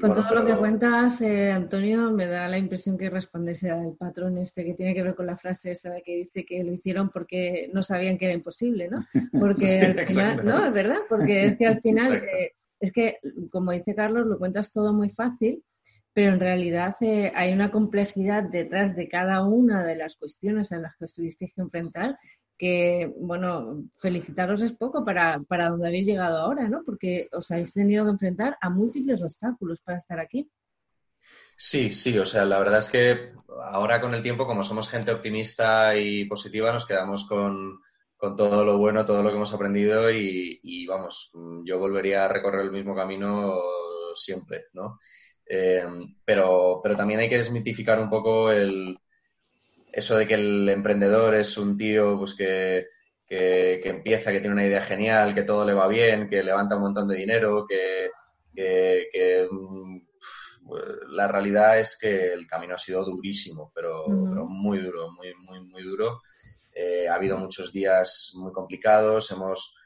con 0.00 0.12
todo 0.12 0.34
lo 0.34 0.44
que 0.44 0.56
cuentas, 0.56 1.20
eh, 1.20 1.50
Antonio, 1.50 2.10
me 2.10 2.26
da 2.26 2.48
la 2.48 2.58
impresión 2.58 2.98
que 2.98 3.10
respondes 3.10 3.64
al 3.64 3.94
patrón 3.96 4.38
este 4.38 4.64
que 4.64 4.74
tiene 4.74 4.94
que 4.94 5.02
ver 5.02 5.14
con 5.14 5.26
la 5.26 5.36
frase 5.36 5.70
esa 5.70 6.00
que 6.04 6.16
dice 6.16 6.44
que 6.44 6.62
lo 6.64 6.72
hicieron 6.72 7.10
porque 7.10 7.70
no 7.72 7.82
sabían 7.82 8.18
que 8.18 8.26
era 8.26 8.34
imposible, 8.34 8.88
¿no? 8.88 9.04
Porque 9.32 9.80
al 9.80 10.06
final, 10.06 10.44
no, 10.44 10.66
es 10.66 10.72
verdad, 10.72 10.98
porque 11.08 11.46
es 11.46 11.56
que 11.56 11.66
al 11.66 11.80
final, 11.82 12.14
eh, 12.14 12.52
es 12.80 12.92
que, 12.92 13.18
como 13.50 13.72
dice 13.72 13.94
Carlos, 13.94 14.26
lo 14.26 14.38
cuentas 14.38 14.72
todo 14.72 14.92
muy 14.92 15.10
fácil, 15.10 15.62
pero 16.12 16.34
en 16.34 16.40
realidad 16.40 16.96
eh, 17.00 17.32
hay 17.34 17.52
una 17.52 17.70
complejidad 17.70 18.42
detrás 18.42 18.96
de 18.96 19.08
cada 19.08 19.44
una 19.44 19.84
de 19.84 19.96
las 19.96 20.16
cuestiones 20.16 20.72
en 20.72 20.82
las 20.82 20.96
que 20.96 21.04
estuvisteis 21.04 21.52
que 21.54 21.60
enfrentar 21.60 22.18
que, 22.58 23.10
bueno, 23.16 23.84
felicitaros 24.00 24.62
es 24.62 24.72
poco 24.72 25.04
para, 25.04 25.40
para 25.48 25.70
donde 25.70 25.86
habéis 25.86 26.06
llegado 26.06 26.38
ahora, 26.38 26.68
¿no? 26.68 26.82
Porque 26.84 27.28
os 27.32 27.50
habéis 27.50 27.72
tenido 27.72 28.04
que 28.04 28.10
enfrentar 28.10 28.58
a 28.60 28.68
múltiples 28.68 29.22
obstáculos 29.22 29.78
para 29.84 29.98
estar 29.98 30.18
aquí. 30.18 30.50
Sí, 31.56 31.92
sí, 31.92 32.18
o 32.18 32.26
sea, 32.26 32.44
la 32.44 32.58
verdad 32.58 32.78
es 32.78 32.88
que 32.88 33.32
ahora 33.64 34.00
con 34.00 34.14
el 34.14 34.22
tiempo, 34.22 34.46
como 34.46 34.62
somos 34.62 34.88
gente 34.88 35.12
optimista 35.12 35.96
y 35.96 36.24
positiva, 36.24 36.72
nos 36.72 36.86
quedamos 36.86 37.26
con, 37.28 37.80
todo 38.18 38.64
lo 38.64 38.78
bueno, 38.78 39.04
todo 39.04 39.22
lo 39.22 39.30
que 39.30 39.36
hemos 39.36 39.52
aprendido 39.52 40.10
y, 40.10 40.86
vamos, 40.86 41.32
yo 41.64 41.78
volvería 41.78 42.24
a 42.24 42.28
recorrer 42.28 42.62
el 42.62 42.72
mismo 42.72 42.94
camino 42.94 43.60
siempre, 44.14 44.66
¿no? 44.72 44.98
Eh, 45.46 45.84
pero, 46.24 46.80
pero 46.82 46.94
también 46.96 47.20
hay 47.20 47.28
que 47.28 47.38
desmitificar 47.38 48.00
un 48.00 48.10
poco 48.10 48.52
el, 48.52 48.98
eso 49.98 50.16
de 50.16 50.26
que 50.26 50.34
el 50.34 50.68
emprendedor 50.68 51.34
es 51.34 51.58
un 51.58 51.76
tío 51.76 52.16
pues 52.18 52.34
que, 52.34 52.86
empieza, 53.28 54.32
que 54.32 54.40
tiene 54.40 54.54
una 54.54 54.66
idea 54.66 54.80
genial, 54.80 55.34
que 55.34 55.42
todo 55.42 55.64
le 55.64 55.74
va 55.74 55.88
bien, 55.88 56.28
que 56.28 56.42
levanta 56.42 56.76
un 56.76 56.82
montón 56.82 57.08
de 57.08 57.16
dinero, 57.16 57.66
que, 57.66 58.10
mm, 59.50 59.98
la 61.08 61.28
realidad 61.28 61.78
es 61.78 61.98
que 61.98 62.32
el 62.32 62.46
camino 62.46 62.74
ha 62.74 62.78
sido 62.78 63.04
durísimo, 63.04 63.72
pero, 63.74 64.06
muy 64.08 64.78
duro, 64.78 65.10
muy, 65.12 65.34
muy, 65.34 65.60
muy 65.64 65.82
duro. 65.82 66.22
Eh, 66.72 67.08
ha 67.08 67.14
habido 67.14 67.36
muchos 67.38 67.72
días 67.72 68.32
muy 68.34 68.52
complicados, 68.52 69.30
hemos 69.32 69.76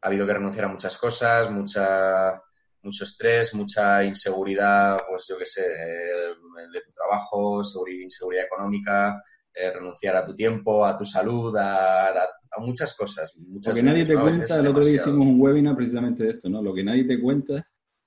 ha 0.00 0.06
habido 0.06 0.26
que 0.26 0.34
renunciar 0.34 0.66
a 0.66 0.68
muchas 0.68 0.96
cosas, 0.96 1.50
mucha, 1.50 2.40
mucho 2.82 3.04
estrés, 3.04 3.54
mucha 3.54 4.04
inseguridad, 4.04 4.98
pues 5.08 5.26
yo 5.28 5.36
qué 5.36 5.46
sé, 5.46 5.62
eh, 5.62 6.34
de 6.72 6.80
tu 6.82 6.92
trabajo, 6.92 7.62
inseguridad 7.88 8.44
económica, 8.44 9.20
eh, 9.58 9.72
renunciar 9.72 10.16
a 10.16 10.24
tu 10.24 10.34
tiempo, 10.34 10.84
a 10.84 10.96
tu 10.96 11.04
salud, 11.04 11.54
a, 11.56 12.12
muchas 12.58 12.94
cosas. 12.94 13.36
Muchas 13.38 13.74
Lo 13.74 13.76
que 13.76 13.82
nadie 13.82 14.04
te 14.04 14.14
cuenta, 14.14 14.60
el 14.60 14.66
otro 14.66 14.84
día 14.84 15.00
hicimos 15.00 15.26
un 15.26 15.40
webinar 15.40 15.76
precisamente 15.76 16.24
de 16.24 16.30
esto, 16.30 16.48
¿no? 16.48 16.62
Lo 16.62 16.74
que 16.74 16.84
nadie 16.84 17.04
te 17.04 17.20
cuenta 17.20 17.66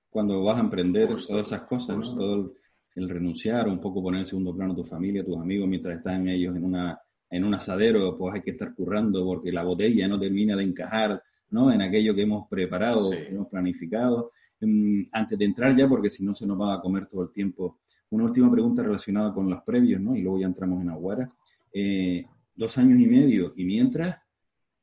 cuando 0.09 0.43
vas 0.43 0.57
a 0.57 0.61
emprender 0.61 1.07
todas 1.07 1.47
esas 1.47 1.61
cosas, 1.63 1.97
¿no? 1.97 2.15
Todo 2.15 2.53
el, 2.95 3.09
renunciar, 3.09 3.67
un 3.67 3.79
poco 3.79 4.01
poner 4.01 4.21
en 4.21 4.25
segundo 4.25 4.55
plano 4.55 4.73
a 4.73 4.75
tu 4.75 4.83
familia, 4.83 5.21
a 5.21 5.25
tus 5.25 5.37
amigos, 5.37 5.67
mientras 5.67 5.97
están 5.97 6.27
ellos 6.27 6.55
en 6.55 6.63
una 6.63 6.99
en 7.29 7.45
un 7.45 7.53
asadero, 7.53 8.17
pues 8.17 8.35
hay 8.35 8.41
que 8.41 8.51
estar 8.51 8.75
currando 8.75 9.23
porque 9.23 9.53
la 9.53 9.63
botella 9.63 10.05
no 10.07 10.19
termina 10.19 10.55
de 10.55 10.63
encajar, 10.63 11.23
¿no? 11.49 11.71
En 11.71 11.81
aquello 11.81 12.13
que 12.13 12.23
hemos 12.23 12.47
preparado, 12.49 13.09
que 13.09 13.29
hemos 13.29 13.47
planificado. 13.47 14.31
Mm, 14.59 15.03
antes 15.11 15.39
de 15.39 15.45
entrar 15.45 15.75
ya, 15.75 15.87
porque 15.87 16.09
si 16.09 16.23
no 16.23 16.35
se 16.35 16.45
nos 16.45 16.59
va 16.59 16.75
a 16.75 16.81
comer 16.81 17.07
todo 17.07 17.23
el 17.23 17.31
tiempo. 17.31 17.79
Una 18.09 18.25
última 18.25 18.51
pregunta 18.51 18.83
relacionada 18.83 19.33
con 19.33 19.49
los 19.49 19.63
previos, 19.63 20.01
¿no? 20.01 20.15
Y 20.15 20.21
luego 20.21 20.39
ya 20.39 20.45
entramos 20.45 20.81
en 20.81 20.89
Aguara. 20.89 21.29
Eh, 21.73 22.25
dos 22.55 22.77
años 22.77 22.99
y 22.99 23.07
medio, 23.07 23.53
y 23.55 23.65
mientras, 23.65 24.17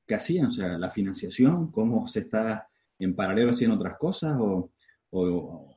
¿qué 0.06 0.14
hacían? 0.14 0.46
O 0.46 0.52
sea, 0.52 0.78
la 0.78 0.90
financiación, 0.90 1.70
¿cómo 1.70 2.08
se 2.08 2.20
está 2.20 2.68
en 2.98 3.14
paralelo 3.14 3.52
haciendo 3.52 3.76
otras 3.76 3.96
cosas? 3.98 4.36
¿O, 4.40 4.70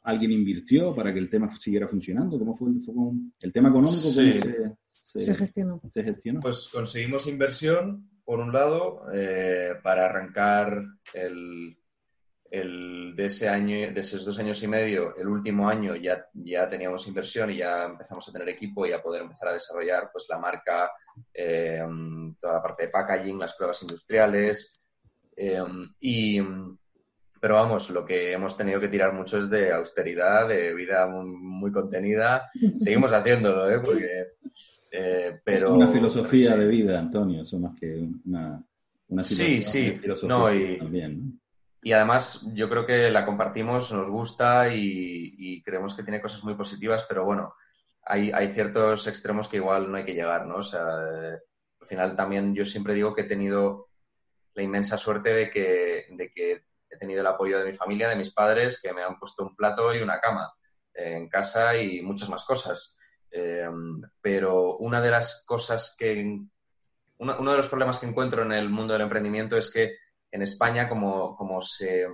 alguien 0.03 0.31
invirtió 0.31 0.93
para 0.93 1.13
que 1.13 1.19
el 1.19 1.29
tema 1.29 1.49
siguiera 1.55 1.87
funcionando? 1.87 2.37
¿Cómo 2.37 2.53
fue, 2.53 2.69
el 2.69 3.53
tema 3.53 3.69
económico? 3.69 4.09
¿cómo 4.13 4.77
se, 4.91 5.35
gestionó? 5.35 5.79
Pues 6.41 6.69
conseguimos 6.71 7.27
inversión, 7.27 8.09
por 8.25 8.39
un 8.39 8.51
lado, 8.51 9.03
eh, 9.13 9.75
para 9.81 10.05
arrancar 10.05 10.83
el, 11.13 11.77
el, 12.51 13.15
de 13.15 13.25
ese 13.25 13.47
año, 13.47 13.93
de 13.93 13.99
esos 14.01 14.25
dos 14.25 14.37
años 14.37 14.61
y 14.61 14.67
medio, 14.67 15.15
el 15.15 15.27
último 15.27 15.69
año 15.69 15.95
ya, 15.95 16.25
ya 16.33 16.67
teníamos 16.67 17.07
inversión 17.07 17.49
y 17.49 17.57
ya 17.57 17.85
empezamos 17.85 18.27
a 18.27 18.31
tener 18.33 18.49
equipo 18.49 18.85
y 18.85 18.91
a 18.91 19.01
poder 19.01 19.21
empezar 19.21 19.47
a 19.47 19.53
desarrollar 19.53 20.09
pues 20.11 20.25
la 20.29 20.37
marca, 20.37 20.91
eh, 21.33 21.81
toda 22.39 22.55
la 22.55 22.61
parte 22.61 22.83
de 22.83 22.89
packaging, 22.89 23.39
las 23.39 23.55
pruebas 23.55 23.81
industriales. 23.83 24.81
Eh, 25.33 25.63
y, 26.01 26.41
pero 27.39 27.55
vamos, 27.55 27.89
lo 27.89 28.05
que 28.05 28.33
hemos 28.33 28.57
tenido 28.57 28.81
que 28.81 28.89
tirar 28.89 29.13
mucho 29.13 29.37
es 29.37 29.49
de 29.49 29.71
austeridad, 29.71 30.49
de 30.49 30.73
vida 30.75 31.07
muy, 31.07 31.71
contenida. 31.71 32.51
Seguimos 32.79 33.13
haciéndolo, 33.13 33.71
¿eh? 33.71 33.79
Porque, 33.79 34.25
eh, 34.91 35.39
pero, 35.41 35.69
es 35.69 35.73
una 35.73 35.87
filosofía 35.87 36.57
de 36.57 36.67
vida, 36.67 36.99
Antonio, 36.99 37.43
eso 37.43 37.57
más 37.59 37.79
que 37.79 38.09
una, 38.25 38.61
una 39.07 39.23
sí, 39.23 39.61
sí. 39.61 39.97
filosofía 40.01 40.79
también. 40.79 41.40
Y 41.81 41.93
además 41.93 42.47
yo 42.53 42.69
creo 42.69 42.85
que 42.85 43.09
la 43.09 43.25
compartimos, 43.25 43.91
nos 43.91 44.09
gusta 44.09 44.73
y, 44.73 45.61
creemos 45.63 45.95
que 45.95 46.03
tiene 46.03 46.21
cosas 46.21 46.43
muy 46.43 46.55
positivas, 46.55 47.05
pero 47.07 47.25
bueno, 47.25 47.55
hay, 48.03 48.31
hay, 48.31 48.49
ciertos 48.49 49.07
extremos 49.07 49.47
que 49.47 49.57
igual 49.57 49.91
no 49.91 49.97
hay 49.97 50.05
que 50.05 50.13
llegar, 50.13 50.45
¿no? 50.45 50.57
O 50.57 50.63
sea, 50.63 50.85
al 50.85 51.87
final 51.87 52.15
también 52.15 52.53
yo 52.53 52.65
siempre 52.65 52.93
digo 52.93 53.13
que 53.15 53.21
he 53.21 53.27
tenido 53.27 53.89
la 54.53 54.63
inmensa 54.63 54.97
suerte 54.97 55.33
de 55.33 55.49
que, 55.49 56.05
de 56.09 56.31
que 56.31 56.63
he 56.89 56.97
tenido 56.97 57.21
el 57.21 57.27
apoyo 57.27 57.59
de 57.59 57.71
mi 57.71 57.73
familia, 57.77 58.09
de 58.09 58.15
mis 58.15 58.33
padres, 58.33 58.79
que 58.81 58.93
me 58.93 59.03
han 59.03 59.17
puesto 59.17 59.43
un 59.43 59.55
plato 59.55 59.93
y 59.95 60.01
una 60.01 60.19
cama 60.19 60.53
eh, 60.93 61.17
en 61.17 61.29
casa 61.29 61.75
y 61.77 62.01
muchas 62.01 62.29
más 62.29 62.43
cosas. 62.43 62.97
Eh, 63.31 63.69
pero 64.21 64.77
una 64.77 65.01
de 65.01 65.09
las 65.09 65.43
cosas 65.47 65.95
que, 65.97 66.41
uno 67.17 67.51
de 67.51 67.57
los 67.57 67.69
problemas 67.69 67.99
que 67.99 68.07
encuentro 68.07 68.43
en 68.43 68.51
el 68.51 68.69
mundo 68.69 68.93
del 68.93 69.03
emprendimiento 69.03 69.55
es 69.55 69.71
que 69.71 69.95
en 70.31 70.41
España, 70.41 70.87
como, 70.87 71.35
como 71.35 71.61
se 71.61 72.07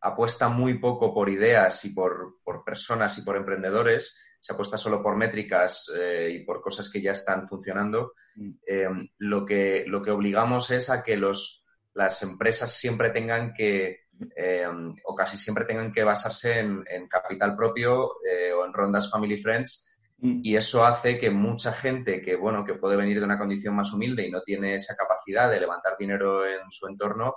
apuesta 0.00 0.48
muy 0.48 0.78
poco 0.78 1.12
por 1.12 1.28
ideas 1.28 1.84
y 1.84 1.90
por, 1.90 2.36
por, 2.44 2.64
personas 2.64 3.18
y 3.18 3.22
por 3.22 3.36
emprendedores, 3.36 4.22
se 4.40 4.52
apuesta 4.52 4.76
solo 4.76 5.02
por 5.02 5.16
métricas 5.16 5.90
eh, 5.96 6.30
y 6.32 6.44
por 6.44 6.60
cosas 6.60 6.88
que 6.90 7.02
ya 7.02 7.12
están 7.12 7.48
funcionando, 7.48 8.12
mm. 8.36 9.00
lo, 9.18 9.44
que, 9.44 9.84
lo 9.86 10.00
que 10.02 10.12
obligamos 10.12 10.70
es 10.70 10.90
a 10.90 11.02
que 11.02 11.16
los, 11.16 11.66
las 11.94 12.22
empresas 12.22 12.72
siempre 12.72 13.10
tengan 13.10 13.52
que 13.52 14.08
eh, 14.36 14.66
o 15.04 15.14
casi 15.14 15.36
siempre 15.36 15.64
tengan 15.64 15.92
que 15.92 16.04
basarse 16.04 16.58
en, 16.58 17.08
capital 17.08 17.56
propio 17.56 18.16
eh, 18.24 18.52
o 18.52 18.64
en 18.64 18.72
rondas 18.72 19.10
family 19.10 19.38
friends 19.38 19.88
mm. 20.18 20.40
y 20.42 20.56
eso 20.56 20.84
hace 20.84 21.18
que 21.18 21.30
mucha 21.30 21.72
gente 21.72 22.20
que 22.20 22.36
bueno 22.36 22.64
que 22.64 22.74
puede 22.74 22.96
venir 22.96 23.18
de 23.18 23.24
una 23.24 23.38
condición 23.38 23.76
más 23.76 23.92
humilde 23.92 24.26
y 24.26 24.30
no 24.30 24.42
tiene 24.42 24.74
esa 24.74 24.96
capacidad 24.96 25.50
de 25.50 25.60
levantar 25.60 25.96
dinero 25.98 26.46
en 26.46 26.70
su 26.70 26.86
entorno 26.86 27.34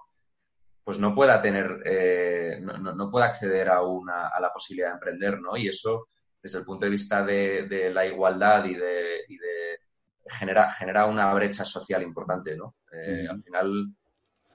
pues 0.84 1.00
no 1.00 1.14
pueda 1.14 1.42
tener 1.42 1.82
eh, 1.86 2.60
no, 2.62 3.12
pueda 3.12 3.26
acceder 3.26 3.70
a 3.70 3.82
una 3.84 4.28
a 4.28 4.40
la 4.40 4.52
posibilidad 4.52 4.90
de 4.90 4.94
emprender 4.94 5.40
no 5.40 5.56
y 5.58 5.68
eso 5.68 6.08
desde 6.42 6.60
el 6.60 6.66
punto 6.66 6.86
de 6.86 6.92
vista 6.92 7.24
de, 7.24 7.92
la 7.94 8.06
igualdad 8.06 8.66
y 8.66 8.74
de, 8.74 9.22
y 9.28 9.38
de 9.38 9.80
genera 10.26 10.72
genera 10.72 11.06
una 11.06 11.34
brecha 11.34 11.64
social 11.64 12.02
importante 12.02 12.56
no 12.58 12.76
mm. 12.92 13.30
al 13.30 13.44
final 13.44 13.94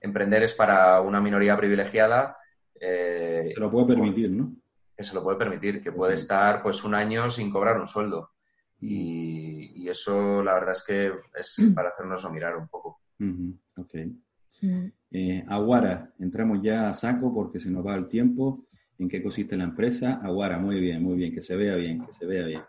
emprender 0.01 0.43
es 0.43 0.55
para 0.55 1.01
una 1.01 1.21
minoría 1.21 1.57
privilegiada. 1.57 2.37
Eh, 2.81 3.53
se 3.55 3.61
lo 3.61 3.71
puede 3.71 3.87
permitir, 3.87 4.31
¿no? 4.31 4.55
Que 4.97 5.05
se 5.05 5.15
lo 5.15 5.23
puede 5.23 5.39
permitir, 5.39 5.83
que 5.83 5.93
puede 5.93 6.15
estar 6.15 6.62
pues 6.62 6.85
un 6.85 6.95
año 6.95 7.29
sin 7.31 7.51
cobrar 7.51 7.79
un 7.79 7.87
sueldo. 7.87 8.31
Y, 8.81 9.89
eso 9.89 10.43
la 10.43 10.55
verdad 10.55 10.73
es 10.73 10.85
que 10.85 11.12
es 11.35 11.57
para 11.75 11.91
hacernos 11.91 12.29
mirar 12.31 12.57
un 12.57 12.69
poco. 12.69 13.01
Ok. 14.59 14.92
Eh, 15.12 15.45
Aguara, 15.47 16.12
entramos 16.19 16.61
ya 16.62 16.90
a 16.90 16.95
saco 16.95 17.33
porque 17.33 17.61
se 17.61 17.71
nos 17.71 17.87
va 17.87 17.95
el 17.95 18.09
tiempo. 18.09 18.66
¿En 18.99 19.09
qué 19.09 19.23
consiste 19.23 19.57
la 19.57 19.64
empresa? 19.64 20.21
Aguara, 20.23 20.59
muy 20.59 20.81
bien, 20.81 21.03
muy 21.03 21.16
bien, 21.16 21.33
que 21.33 21.40
se 21.40 21.57
vea 21.57 21.77
bien, 21.77 22.05
que 22.05 22.12
se 22.12 22.27
vea 22.27 22.47
bien. 22.47 22.61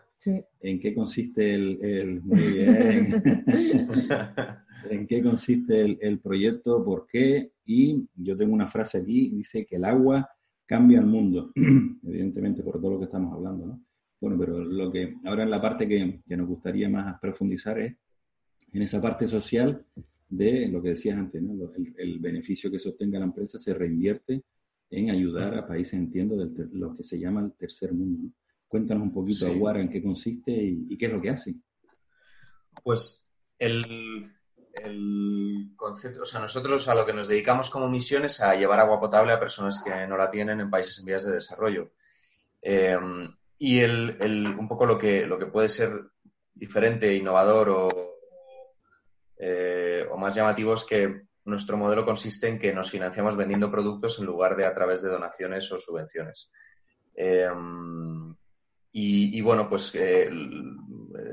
¿En 0.60 0.80
qué 0.80 0.94
consiste 0.94 1.54
el, 1.54 1.78
el... 1.82 2.22
Muy 2.22 2.40
bien. 2.40 3.06
en 4.90 5.06
qué 5.06 5.22
consiste 5.22 5.96
el, 6.00 6.18
proyecto, 6.20 6.84
por 6.84 7.06
qué, 7.06 7.52
y 7.64 8.06
yo 8.14 8.36
tengo 8.36 8.54
una 8.54 8.66
frase 8.66 8.98
aquí, 8.98 9.30
dice 9.30 9.64
que 9.66 9.76
el 9.76 9.84
agua 9.84 10.28
cambia 10.66 10.98
el 10.98 11.06
mundo, 11.06 11.52
evidentemente 11.54 12.62
por 12.62 12.80
todo 12.80 12.92
lo 12.92 12.98
que 12.98 13.06
estamos 13.06 13.32
hablando, 13.32 13.66
¿no? 13.66 13.80
Bueno, 14.20 14.36
pero 14.38 14.58
lo 14.58 14.90
que 14.90 15.14
ahora 15.26 15.44
en 15.44 15.50
la 15.50 15.60
parte 15.60 15.86
que, 15.86 16.20
nos 16.36 16.48
gustaría 16.48 16.88
más 16.88 17.18
profundizar 17.20 17.78
es 17.78 17.94
en 18.72 18.82
esa 18.82 19.00
parte 19.00 19.28
social 19.28 19.84
de 20.28 20.68
lo 20.68 20.82
que 20.82 20.90
decías 20.90 21.16
antes, 21.16 21.42
¿no? 21.42 21.54
el, 21.96 22.18
beneficio 22.18 22.70
que 22.70 22.78
se 22.78 22.90
obtenga 22.90 23.18
la 23.18 23.24
empresa 23.26 23.58
se 23.58 23.74
reinvierte 23.74 24.42
en 24.90 25.10
ayudar 25.10 25.54
a 25.56 25.66
países, 25.66 25.94
entiendo, 25.94 26.36
de 26.36 26.68
lo 26.72 26.96
que 26.96 27.02
se 27.02 27.18
llama 27.18 27.40
el 27.40 27.52
tercer 27.52 27.92
mundo. 27.92 28.32
Cuéntanos 28.66 29.04
un 29.04 29.12
poquito, 29.12 29.46
Aguara, 29.46 29.80
en 29.80 29.88
qué 29.88 30.02
consiste 30.02 30.50
y, 30.52 30.96
qué 30.96 31.06
es 31.06 31.12
lo 31.12 31.20
que 31.20 31.30
hace. 31.30 31.54
Pues 32.82 33.26
el, 33.58 34.26
el 34.84 35.70
concepto, 35.76 36.22
o 36.22 36.26
sea, 36.26 36.40
nosotros 36.40 36.86
a 36.88 36.94
lo 36.94 37.06
que 37.06 37.12
nos 37.12 37.28
dedicamos 37.28 37.70
como 37.70 37.88
misión 37.88 38.24
es 38.24 38.40
a 38.40 38.54
llevar 38.54 38.80
agua 38.80 39.00
potable 39.00 39.32
a 39.32 39.40
personas 39.40 39.82
que 39.82 40.06
no 40.06 40.16
la 40.16 40.30
tienen 40.30 40.60
en 40.60 40.70
países 40.70 40.98
en 40.98 41.06
vías 41.06 41.24
de 41.24 41.32
desarrollo. 41.32 41.92
Eh, 42.60 42.96
y 43.58 43.80
el, 43.80 44.54
un 44.58 44.68
poco 44.68 44.86
lo 44.86 44.98
que, 44.98 45.26
lo 45.26 45.38
que 45.38 45.46
puede 45.46 45.68
ser 45.68 45.90
diferente, 46.54 47.14
innovador 47.14 47.68
o, 47.70 47.88
eh, 49.36 49.77
o 49.77 49.77
más 50.18 50.34
llamativo 50.34 50.74
es 50.74 50.84
que 50.84 51.22
nuestro 51.44 51.76
modelo 51.76 52.04
consiste 52.04 52.48
en 52.48 52.58
que 52.58 52.72
nos 52.72 52.90
financiamos 52.90 53.36
vendiendo 53.36 53.70
productos 53.70 54.18
en 54.18 54.26
lugar 54.26 54.56
de 54.56 54.66
a 54.66 54.74
través 54.74 55.02
de 55.02 55.08
donaciones 55.08 55.70
o 55.72 55.78
subvenciones. 55.78 56.50
Eh, 57.14 57.48
y, 58.92 59.40
bueno, 59.42 59.68
pues 59.68 59.94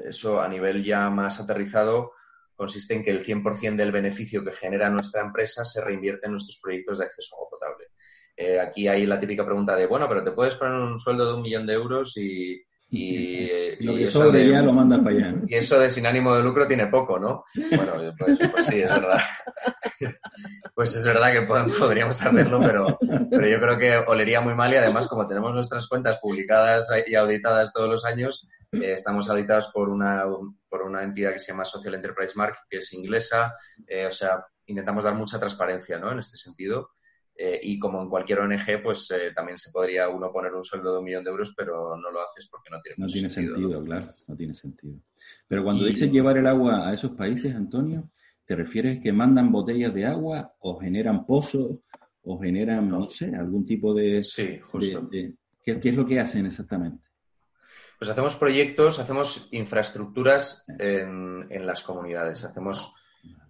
eso 0.05 0.39
a 0.39 0.47
nivel 0.47 0.83
ya 0.83 1.09
más 1.09 1.39
aterrizado 1.39 2.11
consiste 2.55 2.93
en 2.93 3.03
que 3.03 3.11
el 3.11 3.23
100% 3.23 3.75
del 3.75 3.91
beneficio 3.91 4.43
que 4.43 4.51
genera 4.51 4.89
nuestra 4.89 5.21
empresa 5.21 5.65
se 5.65 5.83
reinvierte 5.83 6.27
en 6.27 6.33
nuestros 6.33 6.59
proyectos 6.61 6.99
de 6.99 7.05
acceso 7.05 7.35
a 7.35 7.37
agua 7.37 7.49
potable. 7.49 7.85
Eh, 8.37 8.59
aquí 8.59 8.87
hay 8.87 9.05
la 9.05 9.19
típica 9.19 9.45
pregunta 9.45 9.75
de, 9.75 9.87
bueno, 9.87 10.07
pero 10.07 10.23
te 10.23 10.31
puedes 10.31 10.55
poner 10.55 10.73
un 10.73 10.99
sueldo 10.99 11.25
de 11.25 11.33
un 11.33 11.41
millón 11.41 11.65
de 11.65 11.73
euros 11.73 12.17
y, 12.17 12.61
y, 12.89 13.83
lo 13.83 13.95
que 13.95 14.03
eso 14.03 14.31
de, 14.31 14.49
ya 14.49 14.61
lo 14.61 14.73
para 14.75 15.09
allá. 15.09 15.35
Y 15.47 15.55
eso 15.55 15.79
de 15.79 15.89
sin 15.89 16.05
ánimo 16.05 16.35
de 16.35 16.43
lucro 16.43 16.67
tiene 16.67 16.87
poco, 16.87 17.19
¿no? 17.19 17.45
Bueno, 17.75 18.13
pues, 18.17 18.39
pues 18.51 18.65
sí, 18.65 18.81
es 18.81 18.89
verdad. 18.89 19.19
pues 20.75 20.95
es 20.95 21.05
verdad 21.05 21.31
que 21.33 21.41
podríamos 21.43 22.21
hacerlo, 22.21 22.59
pero, 22.61 22.97
pero 23.29 23.47
yo 23.47 23.59
creo 23.59 23.77
que 23.77 23.97
olería 23.97 24.41
muy 24.41 24.53
mal 24.53 24.71
y 24.71 24.77
además 24.77 25.07
como 25.07 25.25
tenemos 25.25 25.53
nuestras 25.53 25.87
cuentas 25.87 26.19
publicadas 26.19 26.89
y 27.07 27.15
auditadas 27.15 27.73
todos 27.73 27.89
los 27.89 28.05
años, 28.05 28.47
eh, 28.71 28.93
estamos 28.93 29.29
auditados 29.29 29.69
por 29.73 29.89
una, 29.89 30.23
por 30.69 30.83
una 30.83 31.03
entidad 31.03 31.33
que 31.33 31.39
se 31.39 31.51
llama 31.51 31.65
Social 31.65 31.95
Enterprise 31.95 32.33
Mark, 32.35 32.55
que 32.69 32.77
es 32.77 32.93
inglesa, 32.93 33.55
eh, 33.87 34.05
o 34.05 34.11
sea, 34.11 34.45
intentamos 34.67 35.03
dar 35.03 35.15
mucha 35.15 35.39
transparencia 35.39 35.97
¿no? 35.97 36.11
en 36.11 36.19
este 36.19 36.37
sentido. 36.37 36.89
Eh, 37.37 37.59
y 37.63 37.77
como 37.77 38.01
en 38.01 38.09
cualquier 38.09 38.39
ONG, 38.39 38.81
pues 38.81 39.11
eh, 39.11 39.31
también 39.35 39.57
se 39.57 39.69
podría 39.69 40.07
uno 40.07 40.31
poner 40.31 40.53
un 40.53 40.63
sueldo 40.63 40.93
de 40.93 40.99
un 40.99 41.03
millón 41.03 41.23
de 41.23 41.31
euros, 41.31 41.53
pero 41.55 41.97
no 41.97 42.09
lo 42.09 42.21
haces 42.21 42.47
porque 42.49 42.69
no 42.71 42.79
tiene, 42.81 42.95
no 42.97 43.07
tiene 43.07 43.29
sentido. 43.29 43.83
claro, 43.83 44.05
no 44.27 44.35
tiene 44.37 44.55
sentido. 44.55 44.95
Pero 45.47 45.63
cuando 45.63 45.83
dices 45.83 46.09
llevar 46.09 46.37
el 46.37 46.47
agua 46.47 46.87
a 46.87 46.93
esos 46.93 47.11
países, 47.11 47.53
Antonio, 47.53 48.09
¿te 48.45 48.55
refieres 48.55 49.01
que 49.01 49.11
mandan 49.11 49.51
botellas 49.51 49.93
de 49.93 50.05
agua 50.05 50.53
o 50.59 50.79
generan 50.79 51.25
pozos 51.25 51.79
o 52.23 52.39
generan, 52.39 52.89
no, 52.89 53.09
sé, 53.11 53.35
algún 53.35 53.65
tipo 53.65 53.93
de... 53.93 54.23
Sí, 54.23 54.59
justo. 54.59 55.09
¿qué, 55.09 55.79
es 55.83 55.95
lo 55.95 56.05
que 56.05 56.19
hacen 56.19 56.45
exactamente? 56.45 57.03
Pues 57.99 58.09
hacemos 58.09 58.35
proyectos, 58.35 58.99
hacemos 58.99 59.49
infraestructuras 59.51 60.65
en, 60.79 61.47
en 61.49 61.65
las 61.65 61.83
comunidades, 61.83 62.43
hacemos 62.45 62.93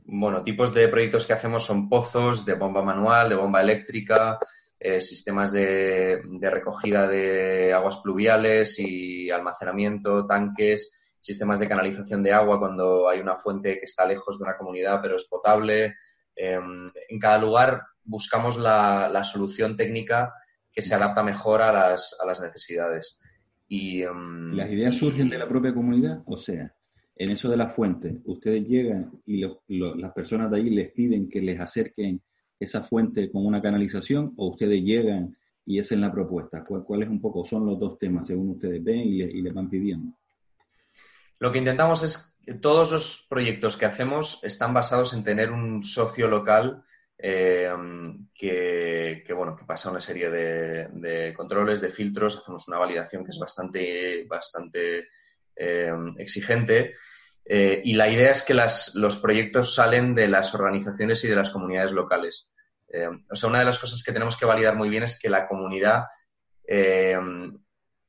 bueno, 0.07 0.43
tipos 0.43 0.73
de 0.73 0.87
proyectos 0.87 1.25
que 1.25 1.33
hacemos 1.33 1.65
son 1.65 1.89
pozos 1.89 2.45
de 2.45 2.53
bomba 2.53 2.83
manual, 2.83 3.29
de 3.29 3.35
bomba 3.35 3.61
eléctrica, 3.61 4.39
eh, 4.79 5.01
sistemas 5.01 5.51
de, 5.51 6.21
recogida 6.41 7.07
de 7.07 7.73
aguas 7.73 7.97
pluviales 7.97 8.79
y 8.79 9.31
almacenamiento, 9.31 10.27
tanques, 10.27 11.17
sistemas 11.19 11.59
de 11.59 11.67
canalización 11.67 12.21
de 12.21 12.33
agua 12.33 12.59
cuando 12.59 13.09
hay 13.09 13.19
una 13.19 13.35
fuente 13.35 13.79
que 13.79 13.85
está 13.85 14.05
lejos 14.05 14.37
de 14.37 14.43
una 14.43 14.57
comunidad 14.57 14.99
pero 15.01 15.15
es 15.15 15.25
potable. 15.25 15.95
Em, 16.35 16.91
en 17.09 17.19
cada 17.19 17.39
lugar 17.39 17.81
buscamos 18.03 18.57
la, 18.57 19.23
solución 19.23 19.75
técnica 19.75 20.35
que 20.71 20.83
se 20.83 20.93
adapta 20.93 21.23
mejor 21.23 21.63
a 21.63 21.71
las, 21.71 22.15
a 22.21 22.27
las 22.27 22.39
necesidades. 22.41 23.19
Y, 23.67 24.03
em, 24.03 24.53
¿Las 24.53 24.69
ideas 24.69 24.95
surgen 24.95 25.29
de 25.29 25.39
la 25.39 25.47
propia 25.47 25.73
comunidad? 25.73 26.21
O 26.27 26.37
sea, 26.37 26.74
en 27.15 27.31
eso 27.31 27.49
de 27.49 27.57
la 27.57 27.69
fuente, 27.69 28.21
ustedes 28.25 28.67
llegan 28.67 29.21
y 29.25 29.45
las 29.67 30.13
personas 30.13 30.51
de 30.51 30.57
ahí 30.57 30.69
les 30.69 30.91
piden 30.91 31.29
que 31.29 31.41
les 31.41 31.59
acerquen 31.59 32.21
esa 32.59 32.83
fuente 32.83 33.31
con 33.31 33.45
una 33.45 33.61
canalización 33.61 34.33
o 34.37 34.49
ustedes 34.49 34.81
llegan 34.83 35.37
y 35.65 35.79
esa 35.79 35.95
es 35.95 36.01
la 36.01 36.11
propuesta. 36.11 36.63
¿Cuál, 36.63 37.03
es 37.03 37.09
un 37.09 37.21
poco? 37.21 37.43
Son 37.43 37.65
los 37.65 37.79
dos 37.79 37.97
temas 37.97 38.27
según 38.27 38.51
ustedes 38.51 38.83
ven 38.83 38.99
y 38.99 39.41
le 39.41 39.51
van 39.51 39.69
pidiendo. 39.69 40.13
Lo 41.39 41.51
que 41.51 41.59
intentamos 41.59 42.03
es 42.03 42.39
que 42.45 42.53
todos 42.53 42.91
los 42.91 43.25
proyectos 43.29 43.77
que 43.77 43.85
hacemos 43.85 44.43
están 44.43 44.73
basados 44.73 45.13
en 45.13 45.23
tener 45.23 45.51
un 45.51 45.83
socio 45.83 46.27
local 46.27 46.83
eh, 47.17 47.71
que, 48.33 49.33
bueno, 49.35 49.55
que 49.55 49.65
pasa 49.65 49.91
una 49.91 50.01
serie 50.01 50.29
de, 50.29 51.33
controles, 51.35 51.81
de 51.81 51.89
filtros, 51.89 52.37
hacemos 52.37 52.67
una 52.67 52.77
validación 52.77 53.23
que 53.23 53.31
es 53.31 53.39
bastante, 53.39 54.25
bastante 54.25 55.07
eh, 55.55 55.91
exigente. 56.17 56.93
Eh, 57.47 57.81
y 57.83 57.93
la 57.93 58.09
idea 58.09 58.31
es 58.31 58.43
que 58.43 58.53
los 58.53 59.17
proyectos 59.21 59.75
salen 59.75 60.15
de 60.15 60.27
las 60.27 60.53
organizaciones 60.55 61.23
y 61.23 61.27
de 61.27 61.35
las 61.35 61.51
comunidades 61.51 61.91
locales. 61.91 62.53
Eh, 62.87 63.07
o 63.07 63.35
sea, 63.35 63.49
una 63.49 63.59
de 63.59 63.65
las 63.65 63.79
cosas 63.79 64.03
que 64.03 64.11
tenemos 64.11 64.37
que 64.37 64.45
validar 64.45 64.75
muy 64.75 64.89
bien 64.89 65.03
es 65.03 65.19
que 65.19 65.29
la 65.29 65.47
comunidad 65.47 66.05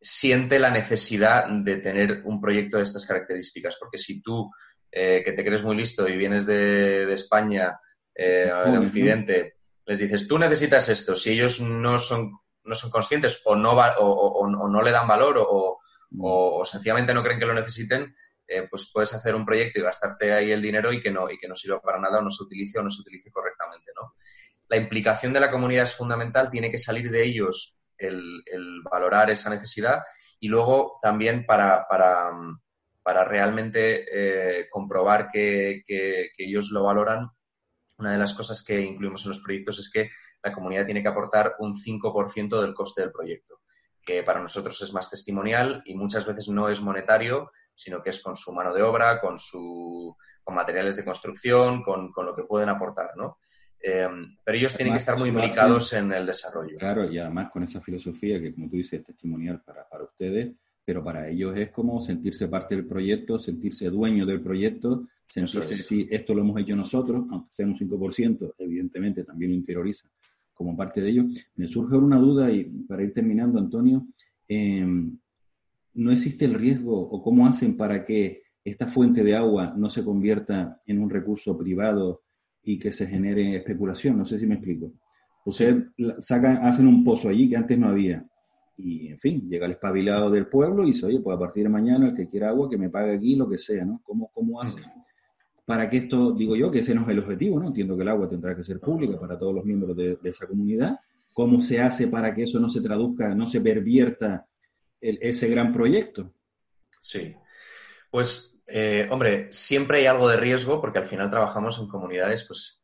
siente 0.00 0.59
la 0.59 0.70
necesidad 0.70 1.46
de 1.46 1.76
tener 1.76 2.22
un 2.24 2.40
proyecto 2.40 2.78
de 2.78 2.85
estas 2.85 3.04
características, 3.04 3.76
porque 3.78 3.98
si 3.98 4.22
tú, 4.22 4.50
que 4.90 5.35
te 5.37 5.44
crees 5.44 5.62
muy 5.62 5.76
listo 5.76 6.09
y 6.09 6.16
vienes 6.16 6.46
de, 6.46 7.12
España, 7.12 7.78
eh, 8.14 8.50
Occidente, 8.80 9.56
les 9.85 9.98
dices, 9.98 10.26
tú 10.26 10.38
necesitas 10.38 10.88
esto, 10.88 11.14
si 11.14 11.32
ellos 11.32 11.61
no 11.61 11.98
son, 11.98 12.32
no 12.64 12.74
son 12.74 12.90
conscientes 12.90 13.42
o 13.44 13.54
no, 13.54 13.72
o, 13.72 14.38
o 14.38 14.68
no 14.68 14.82
le 14.82 14.90
dan 14.90 15.06
valor 15.06 15.37
o, 15.38 15.80
o, 16.18 16.64
sencillamente 16.64 17.14
no 17.14 17.22
creen 17.22 17.38
que 17.38 17.46
lo 17.46 17.55
necesiten, 17.55 18.14
eh, 18.46 18.66
pues 18.70 18.90
puedes 18.92 19.12
hacer 19.14 19.35
un 19.35 19.44
proyecto 19.44 19.81
y 19.81 19.83
gastarte 19.83 20.33
ahí 20.33 20.52
el 20.52 20.62
dinero 20.62 20.92
y 20.92 21.00
que 21.00 21.11
no, 21.11 21.31
y 21.31 21.38
que 21.38 21.48
no 21.48 21.57
sirva 21.57 21.81
para 21.81 21.98
nada 21.98 22.18
o 22.18 22.22
no 22.22 22.31
se 22.31 22.44
utilice 22.44 22.79
o 22.79 22.83
no 22.83 22.90
se 22.90 23.00
utilice 23.00 23.31
correctamente, 23.31 23.90
¿no? 23.94 24.14
La 24.68 24.76
implicación 24.76 25.33
de 25.33 25.40
la 25.40 25.50
comunidad 25.50 25.85
es 25.85 25.94
fundamental, 25.94 26.50
tiene 26.50 26.70
que 26.70 26.79
salir 26.79 27.11
de 27.11 27.24
ellos 27.24 27.79
el, 27.98 28.42
valorar 28.90 29.31
esa 29.31 29.50
necesidad 29.50 30.02
y 30.40 30.48
luego 30.48 30.98
también 31.00 31.46
para, 31.46 31.87
para, 31.88 33.24
realmente 33.24 34.05
eh, 34.11 34.68
comprobar 34.68 35.29
que, 35.29 35.83
que, 35.87 36.31
ellos 36.38 36.70
lo 36.70 36.85
valoran, 36.85 37.31
una 37.98 38.12
de 38.12 38.18
las 38.18 38.35
cosas 38.35 38.62
que 38.64 38.81
incluimos 38.81 39.24
en 39.24 39.31
los 39.31 39.40
proyectos 39.40 39.79
es 39.79 39.90
que 39.90 40.11
la 40.42 40.52
comunidad 40.52 40.85
tiene 40.85 41.02
que 41.02 41.09
aportar 41.09 41.55
un 41.61 41.76
5% 41.76 42.61
del 42.61 42.74
coste 42.74 43.02
del 43.02 43.12
proyecto, 43.12 43.61
que 44.06 44.22
para 44.22 44.40
nosotros 44.40 44.80
es 44.80 44.94
más 44.94 45.10
testimonial 45.10 45.82
y 45.84 45.94
muchas 45.96 46.24
veces 46.24 46.48
no 46.48 46.68
es 46.68 46.80
monetario, 46.80 47.50
sino 47.74 48.02
que 48.02 48.10
es 48.10 48.22
con 48.22 48.36
su 48.36 48.52
mano 48.52 48.72
de 48.72 48.82
obra, 48.82 49.20
con, 49.20 49.36
su, 49.36 50.16
con 50.44 50.54
materiales 50.54 50.96
de 50.96 51.04
construcción, 51.04 51.82
con, 51.82 52.12
con 52.12 52.24
lo 52.24 52.34
que 52.34 52.44
pueden 52.44 52.68
aportar, 52.68 53.10
¿no? 53.16 53.38
Eh, 53.82 54.08
pero 54.44 54.56
ellos 54.56 54.74
tienen 54.74 54.94
que 54.94 54.98
estar 54.98 55.18
muy 55.18 55.28
implicados 55.28 55.92
en 55.92 56.12
el 56.12 56.24
desarrollo. 56.24 56.78
Claro, 56.78 57.10
y 57.10 57.18
además 57.18 57.50
con 57.50 57.64
esa 57.64 57.80
filosofía 57.80 58.40
que, 58.40 58.54
como 58.54 58.70
tú 58.70 58.76
dices, 58.76 59.00
es 59.00 59.06
testimonial 59.06 59.60
para, 59.62 59.86
para 59.88 60.04
ustedes, 60.04 60.54
pero 60.84 61.02
para 61.02 61.28
ellos 61.28 61.56
es 61.56 61.70
como 61.70 62.00
sentirse 62.00 62.48
parte 62.48 62.76
del 62.76 62.86
proyecto, 62.86 63.40
sentirse 63.40 63.90
dueño 63.90 64.24
del 64.24 64.40
proyecto, 64.40 65.08
sentirse 65.28 65.76
decir, 65.76 66.06
esto 66.10 66.32
lo 66.32 66.42
hemos 66.42 66.60
hecho 66.60 66.76
nosotros, 66.76 67.26
aunque 67.30 67.52
sea 67.52 67.66
un 67.66 67.76
5%, 67.76 68.54
evidentemente 68.58 69.24
también 69.24 69.50
lo 69.50 69.56
interioriza 69.56 70.08
como 70.56 70.76
parte 70.76 71.00
de 71.00 71.10
ello. 71.10 71.24
Me 71.54 71.68
surge 71.68 71.96
una 71.96 72.18
duda, 72.18 72.50
y 72.50 72.64
para 72.64 73.04
ir 73.04 73.12
terminando, 73.12 73.58
Antonio, 73.58 74.06
eh, 74.48 74.84
¿no 75.94 76.10
existe 76.10 76.46
el 76.46 76.54
riesgo 76.54 76.98
o 76.98 77.22
cómo 77.22 77.46
hacen 77.46 77.76
para 77.76 78.04
que 78.04 78.42
esta 78.64 78.86
fuente 78.86 79.22
de 79.22 79.36
agua 79.36 79.74
no 79.76 79.90
se 79.90 80.02
convierta 80.02 80.80
en 80.86 81.00
un 81.00 81.10
recurso 81.10 81.56
privado 81.56 82.22
y 82.62 82.78
que 82.78 82.92
se 82.92 83.06
genere 83.06 83.54
especulación? 83.54 84.18
No 84.18 84.24
sé 84.24 84.38
si 84.38 84.46
me 84.46 84.54
explico. 84.54 84.92
Ustedes 85.44 85.84
sacan, 86.20 86.64
hacen 86.66 86.88
un 86.88 87.04
pozo 87.04 87.28
allí 87.28 87.48
que 87.48 87.56
antes 87.56 87.78
no 87.78 87.88
había. 87.88 88.26
Y, 88.78 89.08
en 89.08 89.18
fin, 89.18 89.48
llega 89.48 89.66
el 89.66 89.72
espabilado 89.72 90.30
del 90.30 90.48
pueblo 90.48 90.82
y 90.84 90.88
dice, 90.88 91.06
oye, 91.06 91.20
pues 91.20 91.36
a 91.36 91.38
partir 91.38 91.62
de 91.62 91.68
mañana 91.68 92.08
el 92.08 92.14
que 92.14 92.28
quiera 92.28 92.48
agua, 92.48 92.68
que 92.68 92.76
me 92.76 92.90
pague 92.90 93.14
aquí 93.14 93.36
lo 93.36 93.48
que 93.48 93.58
sea, 93.58 93.84
¿no? 93.84 94.00
¿Cómo, 94.04 94.30
cómo 94.34 94.60
hacen? 94.60 94.84
Para 95.66 95.90
que 95.90 95.98
esto, 95.98 96.33
digo 96.33 96.57
yo, 96.57 96.70
que 96.70 96.79
ese 96.79 96.94
no 96.94 97.02
es 97.02 97.09
el 97.09 97.18
objetivo, 97.18 97.61
¿no? 97.61 97.66
Entiendo 97.66 97.96
que 97.96 98.02
el 98.02 98.09
agua 98.09 98.29
tendrá 98.29 98.57
que 98.57 98.64
ser 98.64 98.81
pública 98.81 99.20
para 99.20 99.38
todos 99.38 99.55
los 99.55 99.64
miembros 99.64 99.94
de, 99.96 100.16
de 100.16 100.31
esa 100.31 100.46
comunidad. 100.46 100.98
¿Cómo 101.35 101.61
se 101.61 101.81
hace 101.81 102.09
para 102.09 102.35
que 102.35 102.44
eso 102.44 102.59
no 102.59 102.70
se 102.70 102.81
traduzca, 102.81 103.35
no 103.35 103.46
se 103.46 103.61
pervierta 103.61 104.46
ese 105.00 105.48
gran 105.48 105.72
proyecto. 105.72 106.33
Sí, 107.00 107.35
pues 108.11 108.62
eh, 108.66 109.07
hombre, 109.11 109.48
siempre 109.52 109.98
hay 109.98 110.07
algo 110.07 110.29
de 110.29 110.37
riesgo 110.37 110.81
porque 110.81 110.98
al 110.98 111.07
final 111.07 111.31
trabajamos 111.31 111.79
en 111.79 111.88
comunidades, 111.88 112.44
pues, 112.44 112.83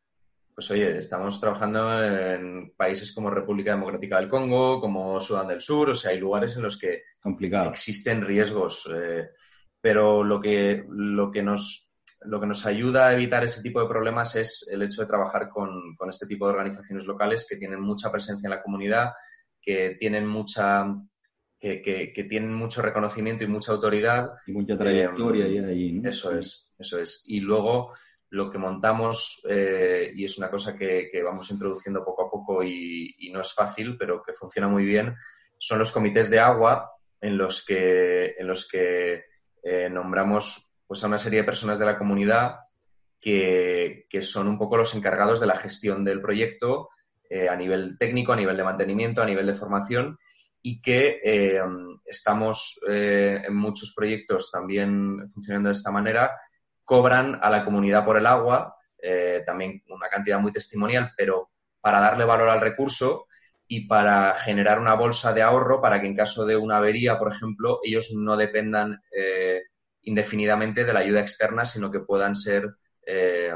pues 0.54 0.70
oye, 0.70 0.98
estamos 0.98 1.40
trabajando 1.40 2.02
en 2.02 2.72
países 2.76 3.12
como 3.12 3.30
República 3.30 3.72
Democrática 3.72 4.18
del 4.18 4.28
Congo, 4.28 4.80
como 4.80 5.20
Sudán 5.20 5.48
del 5.48 5.60
Sur, 5.60 5.90
o 5.90 5.94
sea, 5.94 6.12
hay 6.12 6.18
lugares 6.18 6.56
en 6.56 6.62
los 6.62 6.78
que 6.78 7.02
existen 7.70 8.22
riesgos, 8.22 8.88
eh, 8.94 9.30
pero 9.80 10.22
lo 10.22 10.40
que, 10.40 10.84
lo 10.88 11.30
que 11.30 11.42
nos 11.42 11.91
lo 12.24 12.40
que 12.40 12.46
nos 12.46 12.66
ayuda 12.66 13.08
a 13.08 13.14
evitar 13.14 13.44
ese 13.44 13.62
tipo 13.62 13.80
de 13.80 13.88
problemas 13.88 14.36
es 14.36 14.68
el 14.70 14.82
hecho 14.82 15.02
de 15.02 15.08
trabajar 15.08 15.48
con, 15.48 15.96
con, 15.96 16.10
este 16.10 16.26
tipo 16.26 16.46
de 16.46 16.52
organizaciones 16.52 17.06
locales 17.06 17.46
que 17.48 17.56
tienen 17.56 17.80
mucha 17.80 18.10
presencia 18.10 18.46
en 18.46 18.50
la 18.50 18.62
comunidad, 18.62 19.12
que 19.60 19.96
tienen 19.98 20.26
mucha 20.26 20.86
que, 21.62 22.26
tienen 22.28 22.52
mucho 22.52 22.82
reconocimiento 22.82 23.44
y 23.44 23.46
mucha 23.46 23.72
autoridad. 23.72 24.32
Y 24.46 24.52
mucha 24.52 24.76
trayectoria 24.76 25.46
eh, 25.46 25.64
ahí, 25.64 25.92
¿no? 25.92 26.08
Eso 26.08 26.36
es, 26.36 26.74
eso 26.78 26.98
es. 26.98 27.24
Y 27.26 27.40
luego 27.40 27.94
lo 28.30 28.50
que 28.50 28.58
montamos, 28.58 29.42
eh, 29.48 30.10
y 30.14 30.24
es 30.24 30.38
una 30.38 30.50
cosa 30.50 30.76
que, 30.76 31.10
vamos 31.24 31.50
introduciendo 31.50 32.04
poco 32.04 32.26
a 32.26 32.30
poco 32.30 32.64
y, 32.64 33.30
no 33.32 33.40
es 33.40 33.54
fácil, 33.54 33.96
pero 33.96 34.22
que 34.22 34.32
funciona 34.32 34.68
muy 34.68 34.84
bien, 34.84 35.14
son 35.58 35.78
los 35.78 35.92
comités 35.92 36.30
de 36.30 36.40
agua 36.40 36.90
en 37.20 37.38
los 37.38 37.64
que, 37.64 38.34
en 38.36 38.46
los 38.48 38.68
que 38.68 39.24
eh, 39.62 39.88
nombramos 39.88 40.71
pues, 40.86 41.02
a 41.02 41.06
una 41.06 41.18
serie 41.18 41.40
de 41.40 41.44
personas 41.44 41.78
de 41.78 41.86
la 41.86 41.98
comunidad 41.98 42.56
que, 43.20 44.06
que 44.10 44.22
son 44.22 44.48
un 44.48 44.58
poco 44.58 44.76
los 44.76 44.94
encargados 44.94 45.40
de 45.40 45.46
la 45.46 45.56
gestión 45.56 46.04
del 46.04 46.20
proyecto 46.20 46.88
a 47.48 47.56
nivel 47.56 47.96
técnico, 47.98 48.34
a 48.34 48.36
nivel 48.36 48.58
de 48.58 48.62
mantenimiento, 48.62 49.22
a 49.22 49.24
nivel 49.24 49.46
de 49.46 49.54
formación 49.54 50.18
y 50.62 50.80
que 50.80 51.20
eh, 51.24 51.60
estamos 52.04 52.80
eh, 52.88 53.42
en 53.44 53.54
muchos 53.54 53.92
proyectos 53.94 54.50
también 54.50 55.28
funcionando 55.28 55.68
de 55.68 55.74
esta 55.74 55.90
manera, 55.90 56.30
cobran 56.84 57.38
a 57.42 57.50
la 57.50 57.64
comunidad 57.64 58.04
por 58.04 58.16
el 58.16 58.26
agua, 58.26 58.76
eh, 58.96 59.42
también 59.44 59.82
una 59.88 60.08
cantidad 60.08 60.38
muy 60.38 60.52
testimonial, 60.52 61.10
pero 61.16 61.50
para 61.80 62.00
darle 62.00 62.24
valor 62.24 62.48
al 62.48 62.60
recurso 62.60 63.26
y 63.66 63.88
para 63.88 64.34
generar 64.34 64.78
una 64.78 64.94
bolsa 64.94 65.32
de 65.32 65.42
ahorro 65.42 65.80
para 65.80 66.00
que 66.00 66.06
en 66.06 66.14
caso 66.14 66.46
de 66.46 66.56
una 66.56 66.76
avería, 66.76 67.18
por 67.18 67.32
ejemplo, 67.32 67.80
ellos 67.82 68.10
no 68.14 68.36
dependan 68.36 69.02
indefinidamente 70.02 70.84
de 70.84 70.92
la 70.92 71.00
ayuda 71.00 71.20
externa, 71.20 71.66
sino 71.66 71.90
que 71.90 72.00
puedan 72.00 72.36
ser 72.36 72.76
eh, 73.04 73.52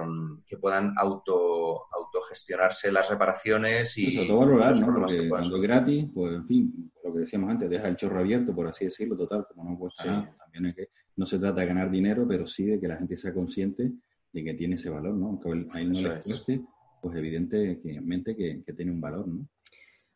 que 0.46 0.56
puedan 0.56 0.92
auto, 0.96 1.84
autogestionarse 1.92 2.90
las 2.90 3.08
reparaciones 3.08 3.96
y... 3.96 4.26
Todo 4.26 4.40
valorar, 4.40 4.78
¿no? 4.80 4.92
Porque 4.92 5.28
cuando 5.28 5.56
es 5.56 5.62
gratis, 5.62 6.06
pues 6.12 6.34
en 6.34 6.46
fin, 6.46 6.92
lo 7.04 7.12
que 7.12 7.20
decíamos 7.20 7.50
antes, 7.50 7.70
deja 7.70 7.86
el 7.86 7.96
chorro 7.96 8.18
abierto, 8.18 8.54
por 8.54 8.66
así 8.66 8.86
decirlo, 8.86 9.16
total, 9.16 9.46
como 9.46 9.70
no 9.70 9.78
cuesta 9.78 10.04
nada. 10.04 10.34
También 10.36 10.66
es 10.66 10.74
que 10.74 10.88
no 11.16 11.26
se 11.26 11.38
trata 11.38 11.60
de 11.60 11.66
ganar 11.68 11.90
dinero, 11.90 12.26
pero 12.28 12.46
sí 12.46 12.64
de 12.64 12.80
que 12.80 12.88
la 12.88 12.96
gente 12.96 13.16
sea 13.16 13.32
consciente 13.32 13.92
de 14.32 14.44
que 14.44 14.54
tiene 14.54 14.74
ese 14.74 14.90
valor, 14.90 15.14
¿no? 15.14 15.26
Aunque 15.26 15.48
a 15.72 15.80
él 15.80 15.92
no 15.92 16.00
le 16.00 16.20
cueste, 16.20 16.62
pues 17.00 17.16
evidentemente 17.16 18.36
que, 18.36 18.62
que 18.64 18.72
tiene 18.72 18.90
un 18.90 19.00
valor, 19.00 19.28
¿no? 19.28 19.46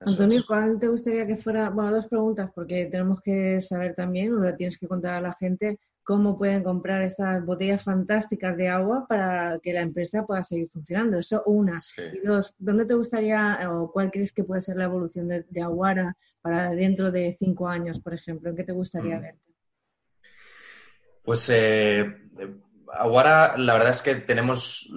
Antonio, 0.01 0.43
¿cuál 0.47 0.81
te 0.81 0.89
gustaría 0.89 1.27
que 1.27 1.37
fuera? 1.37 1.69
Bueno, 1.69 1.93
dos 1.93 2.09
preguntas, 2.09 2.51
porque 2.55 2.87
tenemos 2.87 3.21
que 3.21 3.61
saber 3.61 3.95
también, 3.95 4.33
o 4.33 4.43
le 4.43 4.55
tienes 4.55 4.79
que 4.79 4.89
contar 4.89 5.15
a 5.15 5.21
la 5.21 5.37
gente, 5.39 5.79
cómo 6.11 6.37
pueden 6.37 6.65
comprar 6.65 7.03
estas 7.03 7.47
botellas 7.47 7.85
fantásticas 7.85 8.57
de 8.57 8.67
agua 8.67 9.07
para 9.09 9.61
que 9.63 9.73
la 9.73 9.83
empresa 9.83 10.27
pueda 10.27 10.43
seguir 10.43 10.69
funcionando. 10.69 11.21
Eso 11.21 11.45
una. 11.47 11.79
Y 12.13 12.27
dos, 12.27 12.53
¿dónde 12.59 12.85
te 12.85 12.95
gustaría 12.95 13.61
o 13.71 13.93
cuál 13.93 14.11
crees 14.11 14.33
que 14.33 14.43
puede 14.43 14.61
ser 14.61 14.77
la 14.77 14.87
evolución 14.87 15.29
de, 15.29 15.63
Aguara 15.63 16.17
para 16.43 16.73
dentro 16.73 17.13
de 17.13 17.37
cinco 17.39 17.69
años, 17.69 18.01
por 18.01 18.13
ejemplo? 18.13 18.51
¿En 18.51 18.57
qué 18.57 18.65
te 18.65 18.73
gustaría 18.73 19.19
mm. 19.19 19.23
verte? 19.23 19.41
Pues 21.23 21.49
eh, 21.55 22.13
Aguara, 22.93 23.57
la 23.57 23.75
verdad 23.75 23.91
es 23.91 24.03
que 24.03 24.17
tenemos, 24.17 24.93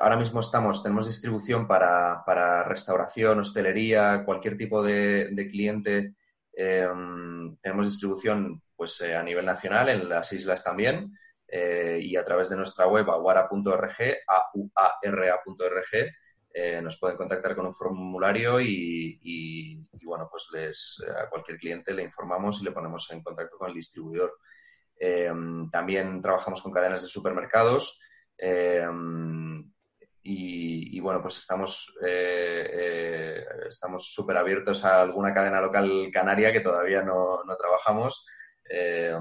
ahora 0.00 0.16
mismo 0.16 0.40
estamos, 0.40 0.82
tenemos 0.82 1.06
distribución 1.06 1.66
para, 1.66 2.64
restauración, 2.64 3.40
hostelería, 3.40 4.24
cualquier 4.24 4.56
tipo 4.56 4.82
de, 4.82 5.48
cliente. 5.50 6.14
Eh, 6.56 6.88
tenemos 7.60 7.84
distribución 7.84 8.62
pues 8.76 9.00
eh, 9.00 9.16
a 9.16 9.22
nivel 9.22 9.46
nacional, 9.46 9.88
en 9.88 10.08
las 10.08 10.32
islas 10.32 10.62
también, 10.62 11.16
eh, 11.48 11.98
y 12.02 12.16
a 12.16 12.24
través 12.24 12.50
de 12.50 12.56
nuestra 12.56 12.86
web 12.86 13.08
aguara.org, 13.10 13.96
auara.org, 14.74 16.12
eh, 16.52 16.80
nos 16.82 16.98
pueden 16.98 17.16
contactar 17.16 17.54
con 17.54 17.66
un 17.66 17.74
formulario 17.74 18.60
y, 18.60 19.88
bueno, 20.04 20.28
pues 20.30 20.48
les, 20.52 21.04
a 21.08 21.28
cualquier 21.28 21.58
cliente 21.58 21.92
le 21.92 22.02
informamos 22.02 22.60
y 22.60 22.64
le 22.64 22.72
ponemos 22.72 23.10
en 23.10 23.22
contacto 23.22 23.58
con 23.58 23.68
el 23.68 23.74
distribuidor. 23.74 24.38
también 25.70 26.22
trabajamos 26.22 26.62
con 26.62 26.72
cadenas 26.72 27.02
de 27.02 27.08
supermercados 27.08 28.00
y, 30.22 31.00
bueno, 31.00 31.20
pues 31.20 31.36
estamos 31.38 31.94
estamos 33.68 34.10
súper 34.12 34.38
abiertos 34.38 34.84
a 34.84 35.02
alguna 35.02 35.34
cadena 35.34 35.60
local 35.60 36.08
canaria 36.10 36.52
que 36.52 36.60
todavía 36.60 37.02
no, 37.02 37.44
no 37.44 37.56
trabajamos 37.56 38.26
eh, 38.70 39.16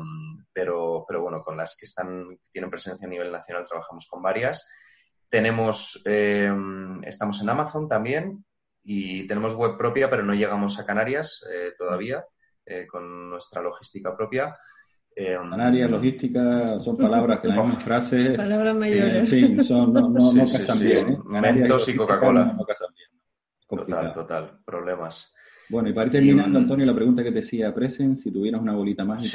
pero, 0.51 1.05
pero 1.07 1.21
bueno, 1.21 1.43
con 1.43 1.57
las 1.57 1.77
que 1.79 1.85
están, 1.85 2.37
tienen 2.51 2.69
presencia 2.69 3.07
a 3.07 3.09
nivel 3.09 3.31
nacional 3.31 3.65
trabajamos 3.67 4.07
con 4.09 4.21
varias. 4.21 4.69
Tenemos, 5.29 6.01
eh, 6.05 6.51
estamos 7.03 7.41
en 7.41 7.49
Amazon 7.49 7.87
también 7.87 8.45
y 8.83 9.27
tenemos 9.27 9.55
web 9.55 9.77
propia, 9.77 10.09
pero 10.09 10.23
no 10.23 10.33
llegamos 10.33 10.79
a 10.79 10.85
Canarias 10.85 11.45
eh, 11.51 11.73
todavía 11.77 12.23
con 12.89 13.29
nuestra 13.29 13.61
logística 13.61 14.17
propia. 14.17 14.57
Canarias, 15.15 15.89
logística, 15.89 16.79
son 16.79 16.97
palabras 16.97 17.39
que 17.39 17.47
la 17.47 17.61
misma 17.61 17.79
frase. 17.79 18.33
Palabras 18.35 18.75
mayores. 18.75 19.29
sí, 19.29 19.61
son, 19.61 19.93
no, 19.93 20.09
no, 20.09 20.33
no 20.33 20.41
casan 20.41 20.79
bien. 20.79 21.19
Mentos 21.25 21.87
y 21.89 21.95
Coca-Cola. 21.95 22.55
No 22.57 22.65
casan 22.65 22.87
bien. 22.95 23.15
Total, 23.67 24.13
total, 24.13 24.59
problemas. 24.65 25.31
Bueno, 25.69 25.89
y 25.89 25.93
para 25.93 26.07
ir 26.07 26.11
terminando, 26.11 26.59
Antonio, 26.59 26.85
la 26.85 26.95
pregunta 26.95 27.23
que 27.23 27.29
te 27.29 27.37
decía 27.37 27.73
Presen, 27.73 28.15
si 28.15 28.31
tuvieras 28.31 28.61
una 28.61 28.73
bolita 28.73 29.03
más 29.03 29.33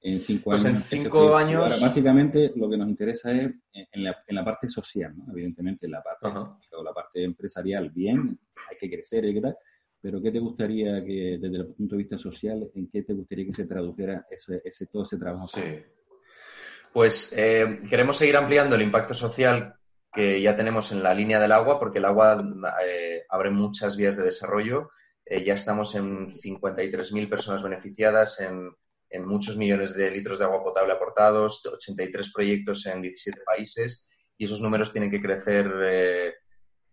en 0.00 0.20
cinco 0.20 0.44
pues 0.50 0.64
años. 0.64 0.92
en 0.92 1.00
cinco 1.00 1.36
años. 1.36 1.80
básicamente 1.80 2.52
lo 2.54 2.70
que 2.70 2.76
nos 2.76 2.88
interesa 2.88 3.32
es 3.32 3.50
en 3.72 4.04
la, 4.04 4.16
en 4.26 4.36
la 4.36 4.44
parte 4.44 4.68
social, 4.68 5.14
¿no? 5.16 5.32
Evidentemente, 5.32 5.88
la 5.88 6.02
parte, 6.02 6.28
la 6.28 6.92
parte 6.92 7.24
empresarial, 7.24 7.90
bien, 7.90 8.38
hay 8.70 8.76
que 8.78 8.88
crecer 8.88 9.24
y 9.24 9.34
qué 9.34 9.40
tal, 9.40 9.56
pero 10.00 10.22
¿qué 10.22 10.30
te 10.30 10.38
gustaría 10.38 11.04
que, 11.04 11.38
desde 11.40 11.56
el 11.56 11.66
punto 11.74 11.96
de 11.96 12.02
vista 12.02 12.16
social, 12.16 12.70
en 12.74 12.88
qué 12.88 13.02
te 13.02 13.12
gustaría 13.12 13.46
que 13.46 13.52
se 13.52 13.66
tradujera 13.66 14.26
ese, 14.30 14.62
ese 14.64 14.86
todo 14.86 15.02
ese 15.02 15.18
trabajo? 15.18 15.48
Sí. 15.48 15.62
Pues 16.92 17.34
eh, 17.36 17.80
queremos 17.88 18.16
seguir 18.16 18.36
ampliando 18.36 18.76
el 18.76 18.82
impacto 18.82 19.14
social 19.14 19.74
que 20.12 20.40
ya 20.40 20.56
tenemos 20.56 20.90
en 20.92 21.02
la 21.02 21.12
línea 21.12 21.38
del 21.38 21.52
agua, 21.52 21.78
porque 21.78 21.98
el 21.98 22.06
agua 22.06 22.42
eh, 22.84 23.24
abre 23.28 23.50
muchas 23.50 23.96
vías 23.96 24.16
de 24.16 24.24
desarrollo. 24.24 24.90
Eh, 25.28 25.44
ya 25.44 25.54
estamos 25.54 25.94
en 25.94 26.30
53.000 26.30 27.28
personas 27.28 27.62
beneficiadas, 27.62 28.40
en, 28.40 28.70
muchos 29.24 29.56
millones 29.56 29.94
de 29.94 30.10
litros 30.10 30.38
de 30.38 30.44
agua 30.44 30.62
potable 30.62 30.92
aportados, 30.92 31.64
83 31.64 32.32
proyectos 32.32 32.84
en 32.86 33.00
17 33.00 33.40
países, 33.44 34.06
y 34.36 34.44
esos 34.44 34.60
números 34.60 34.92
tienen 34.92 35.10
que 35.10 35.22
crecer, 35.22 36.34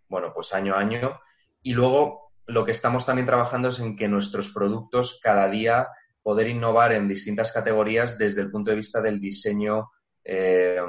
bueno, 0.07 0.31
pues 0.33 0.53
año 0.53 0.75
a 0.75 0.79
año. 0.79 1.19
Y 1.61 1.73
luego 1.73 2.31
lo 2.47 2.63
que 2.63 2.71
estamos 2.71 3.05
también 3.05 3.25
trabajando 3.25 3.67
es 3.67 3.79
en 3.79 3.97
que 3.97 4.07
nuestros 4.07 4.51
productos 4.51 5.19
cada 5.21 5.49
día 5.49 5.89
poder 6.25 6.47
innovar 6.47 6.91
en 6.93 7.07
distintas 7.07 7.51
categorías 7.51 8.17
desde 8.17 8.41
el 8.41 8.49
punto 8.49 8.71
de 8.71 8.77
vista 8.77 9.01
del 9.01 9.19
diseño 9.19 9.91
eh, 10.23 10.79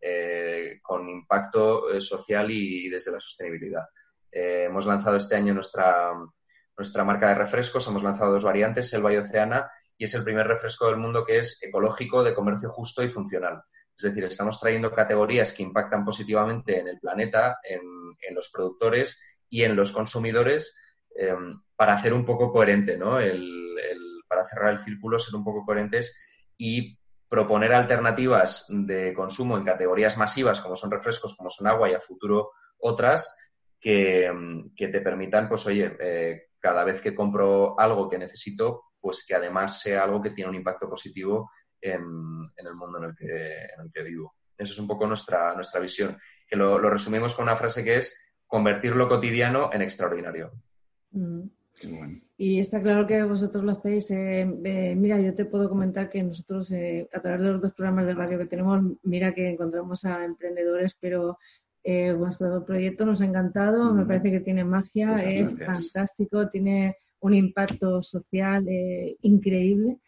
eh, 0.00 0.78
con 0.80 1.08
impacto 1.08 1.92
eh, 1.92 2.00
social 2.00 2.48
y, 2.52 2.88
desde 2.88 3.10
la 3.10 3.18
sostenibilidad. 3.18 3.84
hemos 4.30 4.86
lanzado 4.86 5.16
este 5.16 5.34
año 5.34 5.54
nuestra, 5.54 6.12
nuestra 6.76 7.04
marca 7.04 7.28
de 7.28 7.34
refrescos, 7.34 7.86
hemos 7.88 8.02
lanzado 8.02 8.32
dos 8.32 8.44
variantes, 8.44 8.90
Selva 8.90 9.12
y 9.12 9.16
Oceana, 9.16 9.70
y 9.96 10.04
es 10.04 10.14
el 10.14 10.24
primer 10.24 10.46
refresco 10.46 10.86
del 10.86 10.98
mundo 10.98 11.24
que 11.24 11.38
es 11.38 11.62
ecológico, 11.62 12.22
de 12.22 12.34
comercio 12.34 12.70
justo 12.70 13.02
y 13.02 13.08
funcional. 13.08 13.62
Es 13.96 14.02
decir, 14.02 14.24
estamos 14.24 14.60
trayendo 14.60 14.92
categorías 14.92 15.54
que 15.54 15.62
impactan 15.62 16.04
positivamente 16.04 16.78
en 16.78 16.88
el 16.88 17.00
planeta, 17.00 17.58
en, 17.64 17.80
en 18.20 18.34
los 18.34 18.50
productores 18.52 19.22
y 19.48 19.62
en 19.62 19.74
los 19.74 19.92
consumidores 19.92 20.76
para 21.76 21.94
hacer 21.94 22.12
un 22.12 22.24
poco 22.24 22.52
coherente, 22.52 22.96
¿no? 22.96 23.20
el, 23.20 23.76
para 24.28 24.44
cerrar 24.44 24.72
el 24.72 24.78
círculo, 24.78 25.18
ser 25.18 25.36
un 25.36 25.44
poco 25.44 25.64
coherentes 25.64 26.18
y 26.56 26.98
proponer 27.28 27.72
alternativas 27.72 28.66
de 28.68 29.12
consumo 29.14 29.56
en 29.56 29.64
categorías 29.64 30.16
masivas 30.16 30.60
como 30.60 30.76
son 30.76 30.90
refrescos, 30.90 31.36
como 31.36 31.50
son 31.50 31.66
agua 31.66 31.90
y 31.90 31.94
a 31.94 32.00
futuro 32.00 32.50
otras 32.78 33.36
que, 33.80 34.30
te 34.76 35.00
permitan, 35.00 35.48
pues 35.48 35.66
oye, 35.66 35.96
eh, 36.00 36.46
cada 36.66 36.82
vez 36.82 37.00
que 37.00 37.14
compro 37.14 37.78
algo 37.78 38.08
que 38.08 38.18
necesito, 38.18 38.86
pues 39.00 39.24
que 39.24 39.36
además 39.36 39.80
sea 39.80 40.02
algo 40.02 40.20
que 40.20 40.30
tiene 40.30 40.50
un 40.50 40.56
impacto 40.56 40.90
positivo 40.90 41.52
en, 41.80 42.02
el 42.56 42.74
mundo 42.74 42.98
en 42.98 43.04
el, 43.04 43.14
que, 43.14 43.24
en 43.24 43.84
el 43.84 43.92
que 43.92 44.02
vivo. 44.02 44.34
Eso 44.58 44.72
es 44.72 44.78
un 44.80 44.88
poco 44.88 45.06
nuestra, 45.06 45.54
nuestra 45.54 45.80
visión, 45.80 46.18
que 46.48 46.56
lo, 46.56 46.80
resumimos 46.90 47.34
con 47.34 47.44
una 47.44 47.54
frase 47.54 47.84
que 47.84 47.98
es 47.98 48.20
convertir 48.48 48.96
lo 48.96 49.08
cotidiano 49.08 49.70
en 49.72 49.82
extraordinario. 49.82 50.50
Mm. 51.12 51.42
Y 52.36 52.58
está 52.58 52.82
claro 52.82 53.06
que 53.06 53.22
vosotros 53.22 53.62
lo 53.62 53.70
hacéis. 53.70 54.10
Eh, 54.10 54.40
eh, 54.40 54.94
mira, 54.96 55.20
yo 55.20 55.34
te 55.34 55.44
puedo 55.44 55.68
comentar 55.68 56.08
que 56.08 56.20
nosotros, 56.24 56.72
eh, 56.72 57.08
a 57.12 57.20
través 57.20 57.42
de 57.42 57.52
los 57.52 57.60
dos 57.60 57.74
programas 57.74 58.06
de 58.06 58.14
radio 58.14 58.38
que 58.38 58.46
tenemos, 58.46 58.82
mira 59.04 59.32
que 59.32 59.50
encontramos 59.50 60.04
a 60.04 60.24
emprendedores, 60.24 60.96
pero 60.98 61.38
vuestro 62.16 62.64
proyecto 62.64 63.06
nos 63.06 63.20
ha 63.20 63.26
encantado, 63.26 63.94
me 63.94 64.04
parece 64.04 64.30
que 64.30 64.40
tiene 64.40 64.64
magia, 64.64 65.12
es 65.14 65.56
fantástico, 65.58 66.48
tiene 66.48 66.96
un 67.20 67.34
impacto 67.34 68.02
social 68.02 68.66
increíble. 69.22 69.98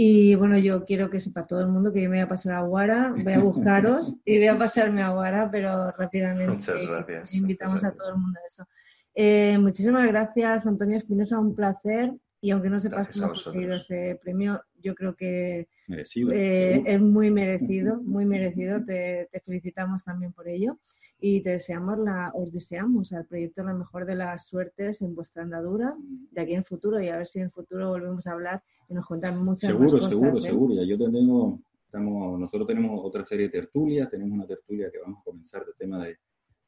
Y 0.00 0.36
bueno, 0.36 0.56
yo 0.56 0.84
quiero 0.84 1.10
que 1.10 1.20
sepa 1.20 1.44
todo 1.44 1.60
el 1.60 1.66
mundo 1.66 1.92
que 1.92 2.00
yo 2.00 2.08
me 2.08 2.18
voy 2.18 2.24
a 2.24 2.28
pasar 2.28 2.54
a 2.54 2.60
Guara, 2.60 3.12
voy 3.24 3.32
a 3.32 3.40
buscaros 3.40 4.14
y 4.24 4.38
voy 4.38 4.46
a 4.46 4.56
pasarme 4.56 5.02
a 5.02 5.10
Guara, 5.10 5.50
pero 5.50 5.90
rápidamente 5.90 6.52
Muchas 6.52 6.86
gracias. 6.86 7.34
invitamos 7.34 7.82
a 7.82 7.90
todo 7.90 8.10
el 8.10 8.18
mundo 8.18 8.38
a 8.38 8.46
eso. 8.46 8.64
Eh, 9.12 9.58
muchísimas 9.58 10.06
gracias, 10.06 10.68
Antonio 10.68 10.98
Espinosa, 10.98 11.40
un 11.40 11.52
placer. 11.52 12.12
Y 12.40 12.52
aunque 12.52 12.70
no 12.70 12.78
sepas 12.78 13.08
cómo 13.12 13.26
ha 13.26 13.28
conseguido 13.30 13.74
ese 13.74 14.16
premio, 14.22 14.62
yo 14.80 14.94
creo 14.94 15.16
que 15.16 15.66
eh, 15.88 16.82
es 16.86 17.00
muy 17.00 17.30
merecido, 17.30 17.96
muy 18.02 18.24
merecido. 18.24 18.84
Te, 18.84 19.28
felicitamos 19.44 20.04
también 20.04 20.32
por 20.32 20.48
ello 20.48 20.78
y 21.20 21.40
te 21.40 21.50
deseamos 21.50 21.98
la, 21.98 22.30
os 22.34 22.52
deseamos 22.52 23.12
al 23.12 23.26
proyecto 23.26 23.64
la 23.64 23.74
mejor 23.74 24.06
de 24.06 24.14
las 24.14 24.46
suertes 24.46 25.02
en 25.02 25.14
vuestra 25.14 25.42
andadura 25.42 25.96
de 26.30 26.40
aquí 26.40 26.54
en 26.54 26.64
futuro 26.64 27.00
y 27.00 27.08
a 27.08 27.16
ver 27.16 27.26
si 27.26 27.40
en 27.40 27.46
el 27.46 27.50
futuro 27.50 27.88
volvemos 27.88 28.26
a 28.26 28.32
hablar 28.32 28.62
y 28.88 28.94
nos 28.94 29.04
cuentan 29.04 29.44
muchas 29.44 29.70
seguro, 29.70 29.90
cosas. 29.90 30.10
Seguro, 30.10 30.36
seguro, 30.36 30.42
seguro. 30.42 30.74
Ya 30.74 30.84
yo 30.84 30.96
tengo, 30.96 31.60
estamos, 31.84 32.38
nosotros 32.38 32.68
tenemos 32.68 33.00
otra 33.02 33.26
serie 33.26 33.46
de 33.46 33.52
tertulias, 33.52 34.10
tenemos 34.10 34.34
una 34.34 34.46
tertulia 34.46 34.90
que 34.92 34.98
vamos 34.98 35.20
a 35.20 35.24
comenzar 35.24 35.64
de 35.66 35.72
tema 35.76 36.04
de 36.04 36.18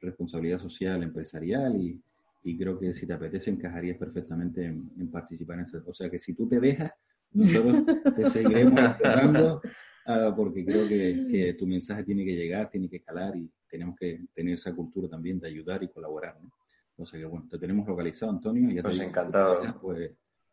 responsabilidad 0.00 0.58
social 0.58 1.02
empresarial 1.02 1.76
y 1.76 2.00
y 2.42 2.56
creo 2.56 2.78
que 2.78 2.94
si 2.94 3.06
te 3.06 3.12
apetece 3.12 3.50
encajarías 3.50 3.98
perfectamente 3.98 4.64
en, 4.64 5.10
participar 5.10 5.58
en 5.58 5.64
eso. 5.64 5.82
O 5.86 5.94
sea 5.94 6.10
que 6.10 6.18
si 6.18 6.34
tú 6.34 6.48
te 6.48 6.60
dejas, 6.60 6.92
nosotros 7.32 7.84
te 8.16 8.30
seguiremos 8.30 8.78
esperando 8.78 9.60
ah, 10.06 10.32
porque 10.36 10.64
creo 10.64 10.88
que, 10.88 11.54
tu 11.58 11.66
mensaje 11.66 12.04
tiene 12.04 12.24
que 12.24 12.34
llegar, 12.34 12.70
tiene 12.70 12.88
que 12.88 13.02
calar 13.02 13.36
y 13.36 13.50
tenemos 13.68 13.96
que 13.96 14.20
tener 14.34 14.54
esa 14.54 14.74
cultura 14.74 15.08
también 15.08 15.38
de 15.38 15.48
ayudar 15.48 15.82
y 15.82 15.88
colaborar. 15.88 16.36
¿no? 16.42 16.50
O 16.96 17.06
sea 17.06 17.18
que 17.18 17.26
bueno, 17.26 17.46
te 17.48 17.58
tenemos 17.58 17.86
localizado, 17.86 18.32
Antonio. 18.32 18.70
Ya 18.70 18.82
pues 18.82 19.00
encantado. 19.00 19.60
Pues, 19.80 20.10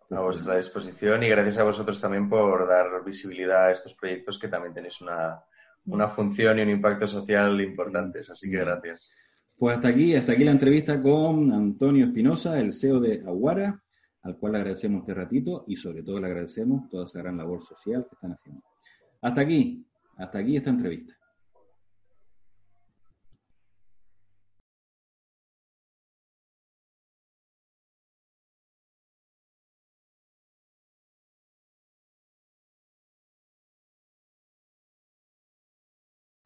pues, 0.07 0.17
a 0.19 0.21
vuestra 0.21 0.55
disposición 0.55 1.23
y 1.23 1.29
gracias 1.29 1.57
a 1.57 1.63
vosotros 1.63 1.99
también 1.99 2.29
por 2.29 2.67
dar 2.67 3.03
visibilidad 3.03 3.65
a 3.65 3.71
estos 3.71 3.93
proyectos 3.95 4.39
que 4.39 4.47
también 4.47 4.73
tenéis 4.73 5.01
una, 5.01 5.41
una 5.87 6.07
función 6.07 6.59
y 6.59 6.61
un 6.61 6.69
impacto 6.69 7.05
social 7.07 7.59
importantes. 7.59 8.29
Así 8.29 8.49
que 8.49 8.57
gracias. 8.57 9.13
Pues 9.57 9.75
hasta 9.75 9.89
aquí, 9.89 10.15
hasta 10.15 10.33
aquí 10.33 10.43
la 10.43 10.51
entrevista 10.51 11.01
con 11.01 11.51
Antonio 11.51 12.05
Espinosa, 12.05 12.59
el 12.59 12.71
CEO 12.71 12.99
de 12.99 13.23
Aguara, 13.25 13.81
al 14.27 14.37
cual 14.37 14.51
le 14.51 14.57
agradecemos 14.59 15.01
este 15.01 15.13
ratito 15.13 15.63
y 15.67 15.75
sobre 15.77 16.03
todo 16.03 16.19
le 16.19 16.27
agradecemos 16.27 16.89
toda 16.89 17.05
esa 17.05 17.19
gran 17.19 17.37
labor 17.37 17.63
social 17.63 18.05
que 18.07 18.15
están 18.15 18.33
haciendo. 18.33 18.61
Hasta 19.21 19.41
aquí, 19.41 19.85
hasta 20.17 20.39
aquí 20.39 20.57
esta 20.57 20.69
entrevista. 20.69 21.16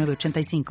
85 0.00 0.64